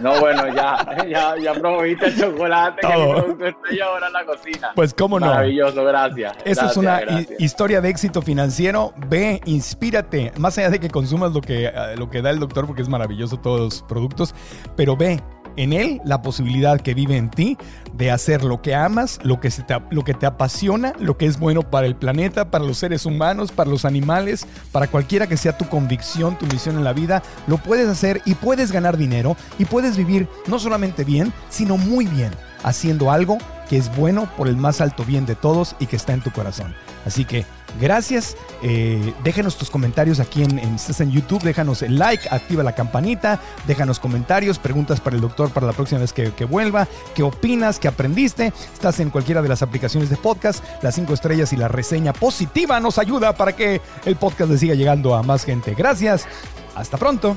[0.00, 4.24] No, bueno, ya, ya, ya promoviste el chocolate que mi producto está ahora en la
[4.26, 4.72] cocina.
[4.74, 5.24] Pues cómo no.
[5.24, 6.36] Maravilloso, gracias.
[6.44, 7.00] Esa es una
[7.38, 8.92] historia de éxito financiero.
[9.08, 12.66] Ve, inspírate, más allá de que consumas lo que, eh, lo que da el doctor,
[12.66, 14.34] porque es maravilloso todos los productos,
[14.76, 15.22] pero ve,
[15.56, 17.56] en Él la posibilidad que vive en ti
[17.92, 21.96] de hacer lo que amas, lo que, te apasiona, lo que es bueno para el
[21.96, 26.46] planeta, para los seres humanos, para los animales, para cualquiera que sea tu convicción, tu
[26.46, 30.58] misión en la vida, lo puedes hacer y puedes ganar dinero y puedes vivir no
[30.58, 32.30] solamente bien, sino muy bien,
[32.62, 33.38] haciendo algo
[33.68, 36.30] que es bueno por el más alto bien de todos y que está en tu
[36.30, 36.74] corazón.
[37.04, 37.44] Así que
[37.80, 38.36] gracias.
[38.62, 41.42] Eh, déjanos tus comentarios aquí en, en, en YouTube.
[41.42, 43.40] Déjanos el like, activa la campanita.
[43.66, 46.88] Déjanos comentarios, preguntas para el doctor para la próxima vez que, que vuelva.
[47.14, 47.78] ¿Qué opinas?
[47.78, 48.52] ¿Qué aprendiste?
[48.72, 50.64] Estás en cualquiera de las aplicaciones de podcast.
[50.82, 54.74] Las cinco estrellas y la reseña positiva nos ayuda para que el podcast le siga
[54.74, 55.74] llegando a más gente.
[55.74, 56.26] Gracias.
[56.74, 57.36] Hasta pronto.